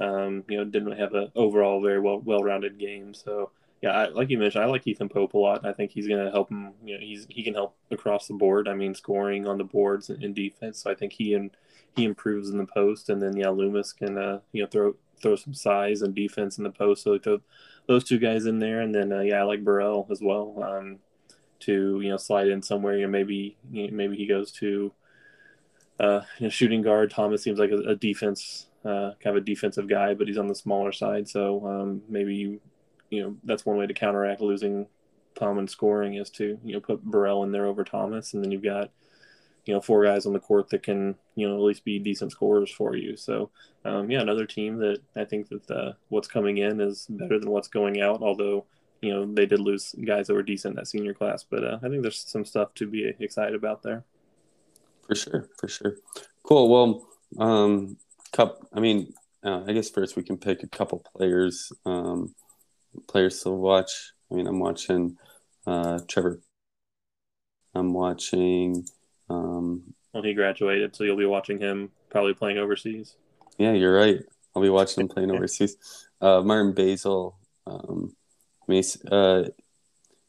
Um, 0.01 0.45
you 0.49 0.59
know, 0.59 0.65
didn't 0.65 0.87
really 0.89 1.01
have 1.01 1.15
an 1.15 1.33
overall 1.35 1.81
very 1.81 1.99
well 1.99 2.19
well 2.21 2.43
rounded 2.43 2.79
game. 2.79 3.15
So 3.15 3.53
yeah, 3.83 3.93
I, 3.93 4.09
like 4.09 4.29
you 4.29 4.37
mentioned, 4.37 4.63
I 4.63 4.67
like 4.67 4.87
Ethan 4.87 5.09
Pope 5.09 5.33
a 5.33 5.39
lot. 5.39 5.65
I 5.65 5.73
think 5.73 5.93
he's 5.93 6.07
going 6.07 6.23
to 6.23 6.31
help 6.31 6.51
him. 6.51 6.73
You 6.85 6.95
know, 6.95 7.01
he's 7.01 7.27
he 7.31 7.43
can 7.43 7.55
help 7.55 7.75
across 7.91 8.29
the 8.29 8.35
board. 8.35 8.69
I 8.69 8.75
mean, 8.75 8.95
scoring 8.95 9.47
on 9.47 9.57
the 9.57 9.65
boards 9.65 10.11
and, 10.11 10.35
defense. 10.35 10.83
So 10.83 10.91
I 10.91 10.95
think 10.95 11.15
he 11.15 11.33
and 11.33 11.51
he 11.97 12.05
improves 12.05 12.51
in 12.51 12.59
the 12.59 12.67
post, 12.67 13.09
and 13.09 13.23
then 13.23 13.37
yeah, 13.37 13.49
Loomis 13.49 13.95
can 13.95 14.19
uh, 14.19 14.41
you 14.53 14.63
know 14.63 14.69
throw 14.69 14.95
throw 15.23 15.37
some 15.37 15.55
size 15.55 16.03
and 16.03 16.15
defense 16.15 16.59
in 16.59 16.65
the 16.65 16.71
post. 16.71 17.03
So 17.05 17.19
those 17.87 18.05
two 18.05 18.19
guys 18.19 18.45
in 18.45 18.59
there, 18.59 18.83
and 18.83 18.95
then 18.95 19.11
uh, 19.11 19.21
yeah, 19.21 19.41
I 19.41 19.45
like 19.45 19.65
Burrell 19.65 20.07
as 20.11 20.21
well. 20.21 20.63
Um, 20.63 20.99
to 21.61 22.01
you 22.01 22.09
know 22.09 22.17
slide 22.17 22.49
in 22.49 22.63
somewhere. 22.63 22.97
You 22.97 23.03
know, 23.03 23.11
maybe 23.11 23.57
you 23.71 23.89
know, 23.89 23.97
maybe 23.97 24.17
he 24.17 24.27
goes 24.27 24.53
to 24.53 24.93
uh, 25.99 26.23
you 26.39 26.47
know, 26.47 26.51
shooting 26.51 26.83
guard. 26.83 27.11
Thomas 27.11 27.43
seems 27.43 27.59
like 27.59 27.71
a, 27.71 27.79
a 27.91 27.95
defense 27.95 28.67
uh, 28.85 29.13
kind 29.23 29.37
of 29.37 29.43
a 29.43 29.47
defensive 29.47 29.89
guy, 29.89 30.15
but 30.15 30.27
he's 30.27 30.39
on 30.39 30.49
the 30.49 30.55
smaller 30.55 30.93
side. 30.93 31.29
So 31.29 31.67
um, 31.67 32.03
maybe 32.09 32.35
you 32.35 32.61
you 33.11 33.23
know 33.23 33.37
that's 33.45 33.67
one 33.67 33.77
way 33.77 33.87
to 33.87 33.95
counteract 33.95 34.41
losing 34.41 34.87
Plowman 35.35 35.69
scoring 35.69 36.15
is 36.15 36.31
to 36.31 36.59
you 36.65 36.75
know 36.75 36.81
put 36.81 37.05
Burrell 37.05 37.43
in 37.45 37.53
there 37.53 37.67
over 37.67 37.85
Thomas, 37.85 38.35
and 38.35 38.43
then 38.43 38.51
you've 38.51 38.63
got 38.63 38.91
you 39.67 39.75
know 39.75 39.81
four 39.81 40.05
guys 40.05 40.27
on 40.27 40.33
the 40.33 40.41
court 40.41 40.71
that 40.71 40.83
can 40.83 41.15
you 41.35 41.47
know 41.47 41.55
at 41.55 41.63
least 41.63 41.85
be 41.85 41.99
decent 41.99 42.33
scorers 42.33 42.71
for 42.71 42.97
you. 42.97 43.17
So 43.17 43.51
um, 43.85 44.11
yeah, 44.11 44.21
another 44.21 44.47
team 44.47 44.79
that 44.79 45.01
I 45.17 45.25
think 45.25 45.49
that 45.51 45.67
the, 45.67 45.97
what's 46.09 46.29
coming 46.29 46.59
in 46.59 46.81
is 46.81 47.07
better 47.11 47.39
than 47.39 47.51
what's 47.51 47.69
going 47.69 48.01
out. 48.01 48.23
Although 48.23 48.65
you 49.01 49.13
know 49.13 49.27
they 49.27 49.47
did 49.47 49.61
lose 49.61 49.95
guys 50.05 50.27
that 50.27 50.35
were 50.35 50.43
decent 50.43 50.73
in 50.73 50.77
that 50.77 50.89
senior 50.89 51.15
class, 51.15 51.45
but 51.45 51.65
uh, 51.65 51.79
I 51.83 51.89
think 51.89 52.03
there's 52.03 52.19
some 52.21 52.45
stuff 52.45 52.75
to 52.75 52.87
be 52.87 53.13
excited 53.19 53.55
about 53.55 53.83
there. 53.83 54.05
For 55.07 55.15
sure, 55.15 55.49
for 55.59 55.69
sure. 55.69 55.97
Cool. 56.43 56.69
Well, 56.69 57.09
um, 57.39 57.97
cup. 58.33 58.67
I 58.73 58.81
mean, 58.81 59.13
uh, 59.45 59.65
I 59.67 59.73
guess 59.73 59.91
first 59.91 60.17
we 60.17 60.23
can 60.23 60.39
pick 60.39 60.63
a 60.63 60.69
couple 60.69 61.05
players. 61.17 61.73
Um, 61.85 62.35
players 63.09 63.41
to 63.43 63.51
watch. 63.51 64.13
I 64.31 64.35
mean, 64.35 64.47
I'm 64.47 64.61
watching 64.61 65.17
uh, 65.67 66.01
Trevor. 66.09 66.41
I'm 67.75 67.93
watching. 67.93 68.87
Um, 69.29 69.95
well, 70.13 70.23
he 70.23 70.35
graduated, 70.35 70.95
so 70.95 71.05
you'll 71.05 71.17
be 71.17 71.27
watching 71.27 71.59
him 71.59 71.91
probably 72.11 72.35
playing 72.35 72.59
overseas. 72.59 73.17
Yeah, 73.59 73.73
you're 73.73 73.95
right. 73.95 74.21
I'll 74.55 74.63
be 74.63 74.69
watching 74.69 75.03
him 75.03 75.09
playing 75.09 75.31
overseas. 75.35 75.77
Uh, 76.21 76.43
Martin 76.43 76.73
Basil. 76.73 77.37
Um, 77.67 78.17
uh, 79.11 79.45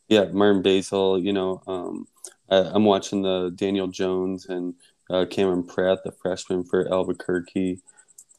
yeah, 0.08 0.26
Martin 0.26 0.62
Basil. 0.62 1.20
You 1.20 1.34
know, 1.34 1.62
um, 1.68 2.08
I, 2.50 2.76
am 2.76 2.86
watching 2.86 3.22
the 3.22 3.52
Daniel 3.56 3.88
Jones 3.88 4.48
and 4.48 4.76
uh, 5.10 5.26
Cameron 5.30 5.64
Pratt, 5.64 6.04
the 6.04 6.12
freshman 6.12 6.64
for 6.64 6.92
Albuquerque. 6.92 7.80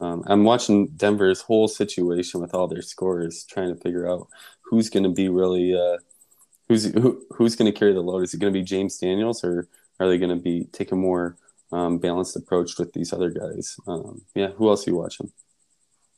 Um, 0.00 0.24
I'm 0.26 0.44
watching 0.44 0.88
Denver's 0.88 1.40
whole 1.40 1.68
situation 1.68 2.40
with 2.40 2.54
all 2.54 2.66
their 2.66 2.82
scores, 2.82 3.44
trying 3.44 3.74
to 3.74 3.80
figure 3.80 4.10
out 4.10 4.28
who's 4.62 4.90
going 4.90 5.04
to 5.04 5.10
be 5.10 5.28
really 5.28 5.74
uh, 5.74 5.98
who's 6.68 6.86
who, 6.92 7.22
who's 7.30 7.56
going 7.56 7.72
to 7.72 7.78
carry 7.78 7.92
the 7.92 8.00
load. 8.00 8.22
Is 8.22 8.34
it 8.34 8.40
going 8.40 8.52
to 8.52 8.58
be 8.58 8.64
James 8.64 8.98
Daniels, 8.98 9.44
or 9.44 9.68
are 10.00 10.08
they 10.08 10.18
going 10.18 10.36
to 10.36 10.42
be 10.42 10.64
take 10.72 10.92
a 10.92 10.96
more 10.96 11.36
um, 11.70 11.98
balanced 11.98 12.36
approach 12.36 12.78
with 12.78 12.92
these 12.92 13.12
other 13.12 13.30
guys? 13.30 13.76
Um, 13.86 14.22
yeah, 14.34 14.48
who 14.48 14.68
else 14.68 14.86
are 14.86 14.90
you 14.90 14.96
watching? 14.96 15.30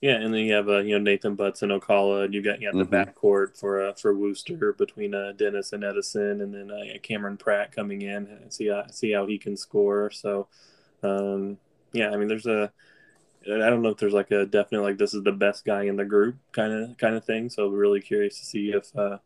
Yeah, 0.04 0.16
and 0.16 0.34
then 0.34 0.42
you 0.42 0.52
have 0.52 0.68
uh, 0.68 0.80
you 0.80 0.98
know 0.98 1.02
Nathan 1.02 1.34
Butts 1.34 1.62
and 1.62 1.72
Ocala, 1.72 2.26
and 2.26 2.34
you've 2.34 2.44
got 2.44 2.60
you 2.60 2.66
have 2.66 2.76
the 2.76 2.84
mm-hmm. 2.84 2.94
backcourt 2.94 3.58
for 3.58 3.82
uh, 3.82 3.94
for 3.94 4.12
Wooster 4.12 4.74
between 4.74 5.14
uh, 5.14 5.32
Dennis 5.34 5.72
and 5.72 5.82
Edison, 5.82 6.42
and 6.42 6.52
then 6.52 6.70
uh, 6.70 6.98
Cameron 7.02 7.38
Pratt 7.38 7.72
coming 7.72 8.02
in 8.02 8.26
and 8.26 8.52
see 8.52 8.68
uh, 8.68 8.86
see 8.88 9.12
how 9.12 9.24
he 9.24 9.38
can 9.38 9.56
score. 9.56 10.10
So, 10.10 10.48
um, 11.02 11.56
yeah, 11.94 12.10
I 12.10 12.18
mean, 12.18 12.28
there's 12.28 12.44
a 12.44 12.70
I 13.46 13.70
don't 13.70 13.80
know 13.80 13.88
if 13.88 13.96
there's 13.96 14.12
like 14.12 14.30
a 14.30 14.44
definite 14.44 14.82
like 14.82 14.98
this 14.98 15.14
is 15.14 15.22
the 15.22 15.32
best 15.32 15.64
guy 15.64 15.84
in 15.84 15.96
the 15.96 16.04
group 16.04 16.36
kind 16.52 16.74
of 16.74 16.98
kind 16.98 17.14
of 17.16 17.24
thing. 17.24 17.48
So 17.48 17.68
really 17.68 18.02
curious 18.02 18.38
to 18.40 18.44
see 18.44 18.72
if 18.72 18.94
uh, 18.94 19.16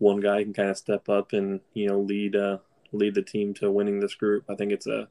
one 0.00 0.20
guy 0.20 0.42
can 0.42 0.52
kind 0.52 0.68
of 0.68 0.76
step 0.76 1.08
up 1.08 1.32
and 1.32 1.62
you 1.72 1.88
know 1.88 1.98
lead 1.98 2.36
uh, 2.36 2.58
lead 2.92 3.14
the 3.14 3.22
team 3.22 3.54
to 3.54 3.70
winning 3.70 4.00
this 4.00 4.14
group. 4.14 4.44
I 4.50 4.54
think 4.54 4.70
it's 4.70 4.86
a 4.86 5.08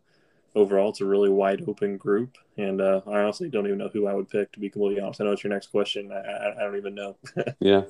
overall 0.56 0.90
it's 0.90 1.02
a 1.02 1.06
really 1.06 1.30
wide 1.30 1.64
open 1.68 1.98
group, 1.98 2.38
and 2.58 2.82
uh, 2.82 3.02
I 3.08 3.20
honestly 3.20 3.50
don't 3.50 3.66
even 3.66 3.78
know 3.78 3.90
who 3.90 4.08
I 4.08 4.14
would 4.14 4.30
pick 4.30 4.52
to 4.54 4.60
be 4.60 4.70
completely 4.70 5.02
honest. 5.02 5.22
I 5.22 5.26
know 5.26 5.32
it's 5.32 5.44
your 5.44 5.54
next 5.54 5.68
question. 5.68 6.12
I, 6.12 6.16
I, 6.16 6.56
I 6.58 6.64
don't 6.64 6.78
even 6.78 6.96
know. 6.96 7.18
yeah, 7.60 7.84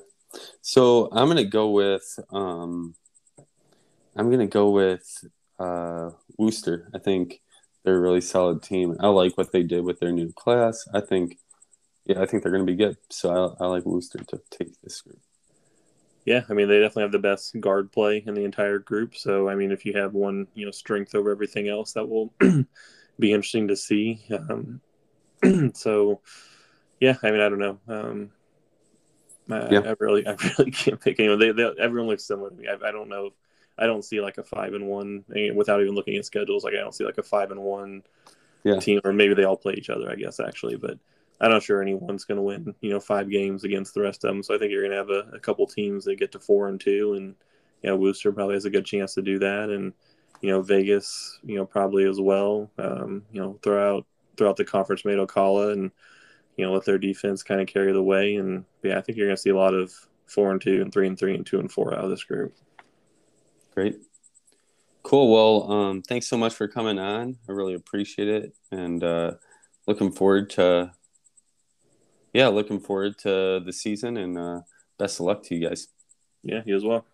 so 0.60 1.08
I'm 1.12 1.28
gonna 1.28 1.44
go 1.44 1.70
with 1.70 2.18
um, 2.30 2.94
I'm 4.16 4.30
gonna 4.30 4.46
go 4.46 4.70
with 4.70 5.24
uh, 5.58 6.10
Wooster. 6.38 6.90
I 6.94 6.98
think 6.98 7.40
they're 7.86 7.96
a 7.96 8.00
really 8.00 8.20
solid 8.20 8.62
team. 8.62 8.96
I 9.00 9.06
like 9.06 9.38
what 9.38 9.52
they 9.52 9.62
did 9.62 9.84
with 9.84 10.00
their 10.00 10.12
new 10.12 10.32
class. 10.32 10.86
I 10.92 11.00
think, 11.00 11.38
yeah, 12.04 12.20
I 12.20 12.26
think 12.26 12.42
they're 12.42 12.52
going 12.52 12.66
to 12.66 12.72
be 12.72 12.76
good. 12.76 12.96
So 13.10 13.56
I, 13.60 13.64
I 13.64 13.68
like 13.68 13.86
Wooster 13.86 14.18
to 14.18 14.40
take 14.50 14.72
this 14.82 15.00
group. 15.02 15.20
Yeah, 16.26 16.42
I 16.50 16.54
mean 16.54 16.68
they 16.68 16.80
definitely 16.80 17.04
have 17.04 17.12
the 17.12 17.20
best 17.20 17.58
guard 17.60 17.92
play 17.92 18.22
in 18.26 18.34
the 18.34 18.44
entire 18.44 18.80
group. 18.80 19.16
So 19.16 19.48
I 19.48 19.54
mean, 19.54 19.70
if 19.70 19.86
you 19.86 19.94
have 19.94 20.12
one, 20.12 20.48
you 20.54 20.66
know, 20.66 20.72
strength 20.72 21.14
over 21.14 21.30
everything 21.30 21.68
else, 21.68 21.92
that 21.92 22.08
will 22.08 22.34
be 23.18 23.32
interesting 23.32 23.68
to 23.68 23.76
see. 23.76 24.26
Um, 24.30 24.80
so, 25.74 26.20
yeah, 27.00 27.16
I 27.22 27.30
mean, 27.30 27.40
I 27.40 27.48
don't 27.48 27.60
know. 27.60 27.78
Um, 27.86 28.30
I, 29.50 29.70
yeah. 29.70 29.80
I, 29.80 29.94
really, 30.00 30.26
I 30.26 30.36
really 30.58 30.72
can't 30.72 31.00
pick 31.00 31.20
anyone. 31.20 31.38
They, 31.38 31.52
they, 31.52 31.70
everyone 31.78 32.08
looks 32.08 32.24
similar 32.24 32.50
to 32.50 32.56
me. 32.56 32.66
I, 32.66 32.88
I 32.88 32.90
don't 32.90 33.08
know. 33.08 33.30
I 33.78 33.86
don't 33.86 34.04
see 34.04 34.20
like 34.20 34.38
a 34.38 34.42
five 34.42 34.74
and 34.74 34.88
one 34.88 35.24
without 35.54 35.80
even 35.80 35.94
looking 35.94 36.16
at 36.16 36.24
schedules. 36.24 36.64
Like 36.64 36.74
I 36.74 36.78
don't 36.78 36.94
see 36.94 37.04
like 37.04 37.18
a 37.18 37.22
five 37.22 37.52
and 37.52 37.60
one 37.60 38.02
yeah. 38.64 38.80
team, 38.80 39.00
or 39.04 39.12
maybe 39.12 39.34
they 39.34 39.44
all 39.44 39.56
play 39.56 39.74
each 39.74 39.90
other. 39.90 40.10
I 40.10 40.16
guess 40.16 40.40
actually, 40.40 40.76
but 40.76 40.98
I'm 41.40 41.50
not 41.50 41.62
sure 41.62 41.82
anyone's 41.82 42.24
going 42.24 42.36
to 42.36 42.42
win. 42.42 42.74
You 42.80 42.90
know, 42.90 43.00
five 43.00 43.30
games 43.30 43.64
against 43.64 43.94
the 43.94 44.00
rest 44.00 44.24
of 44.24 44.28
them. 44.28 44.42
So 44.42 44.54
I 44.54 44.58
think 44.58 44.72
you're 44.72 44.82
going 44.82 44.92
to 44.92 44.96
have 44.96 45.10
a, 45.10 45.36
a 45.36 45.40
couple 45.40 45.66
teams 45.66 46.04
that 46.04 46.18
get 46.18 46.32
to 46.32 46.40
four 46.40 46.68
and 46.68 46.80
two, 46.80 47.14
and 47.14 47.34
you 47.82 47.90
know, 47.90 47.96
Wooster 47.96 48.32
probably 48.32 48.54
has 48.54 48.64
a 48.64 48.70
good 48.70 48.86
chance 48.86 49.14
to 49.14 49.22
do 49.22 49.38
that, 49.40 49.70
and 49.70 49.92
you 50.40 50.50
know, 50.50 50.62
Vegas, 50.62 51.38
you 51.44 51.56
know, 51.56 51.66
probably 51.66 52.08
as 52.08 52.20
well. 52.20 52.70
Um, 52.78 53.22
you 53.32 53.40
know, 53.40 53.58
throughout 53.62 54.06
throughout 54.36 54.56
the 54.56 54.64
conference, 54.64 55.04
made 55.04 55.18
Ocala 55.18 55.72
and 55.72 55.90
you 56.56 56.64
know 56.64 56.72
let 56.72 56.84
their 56.84 56.98
defense 56.98 57.42
kind 57.42 57.60
of 57.60 57.66
carry 57.66 57.92
the 57.92 58.02
way, 58.02 58.36
and 58.36 58.64
yeah, 58.82 58.98
I 58.98 59.00
think 59.02 59.18
you're 59.18 59.26
going 59.26 59.36
to 59.36 59.42
see 59.42 59.50
a 59.50 59.56
lot 59.56 59.74
of 59.74 59.92
four 60.26 60.50
and 60.50 60.60
two 60.60 60.82
and 60.82 60.92
three 60.92 61.06
and 61.06 61.18
three 61.18 61.34
and 61.34 61.46
two 61.46 61.60
and 61.60 61.70
four 61.70 61.94
out 61.94 62.04
of 62.04 62.10
this 62.10 62.24
group. 62.24 62.54
Great. 63.74 63.96
Cool. 65.02 65.32
Well, 65.32 65.70
um, 65.70 66.02
thanks 66.02 66.26
so 66.26 66.36
much 66.36 66.54
for 66.54 66.66
coming 66.66 66.98
on. 66.98 67.36
I 67.48 67.52
really 67.52 67.74
appreciate 67.74 68.26
it. 68.26 68.56
And 68.72 69.04
uh, 69.04 69.34
looking 69.86 70.10
forward 70.10 70.50
to, 70.50 70.90
yeah, 72.36 72.48
looking 72.48 72.80
forward 72.80 73.16
to 73.20 73.62
the 73.64 73.72
season 73.72 74.18
and 74.18 74.36
uh, 74.36 74.60
best 74.98 75.20
of 75.20 75.24
luck 75.24 75.42
to 75.44 75.54
you 75.54 75.66
guys. 75.66 75.88
Yeah, 76.42 76.60
you 76.66 76.76
as 76.76 76.84
well. 76.84 77.06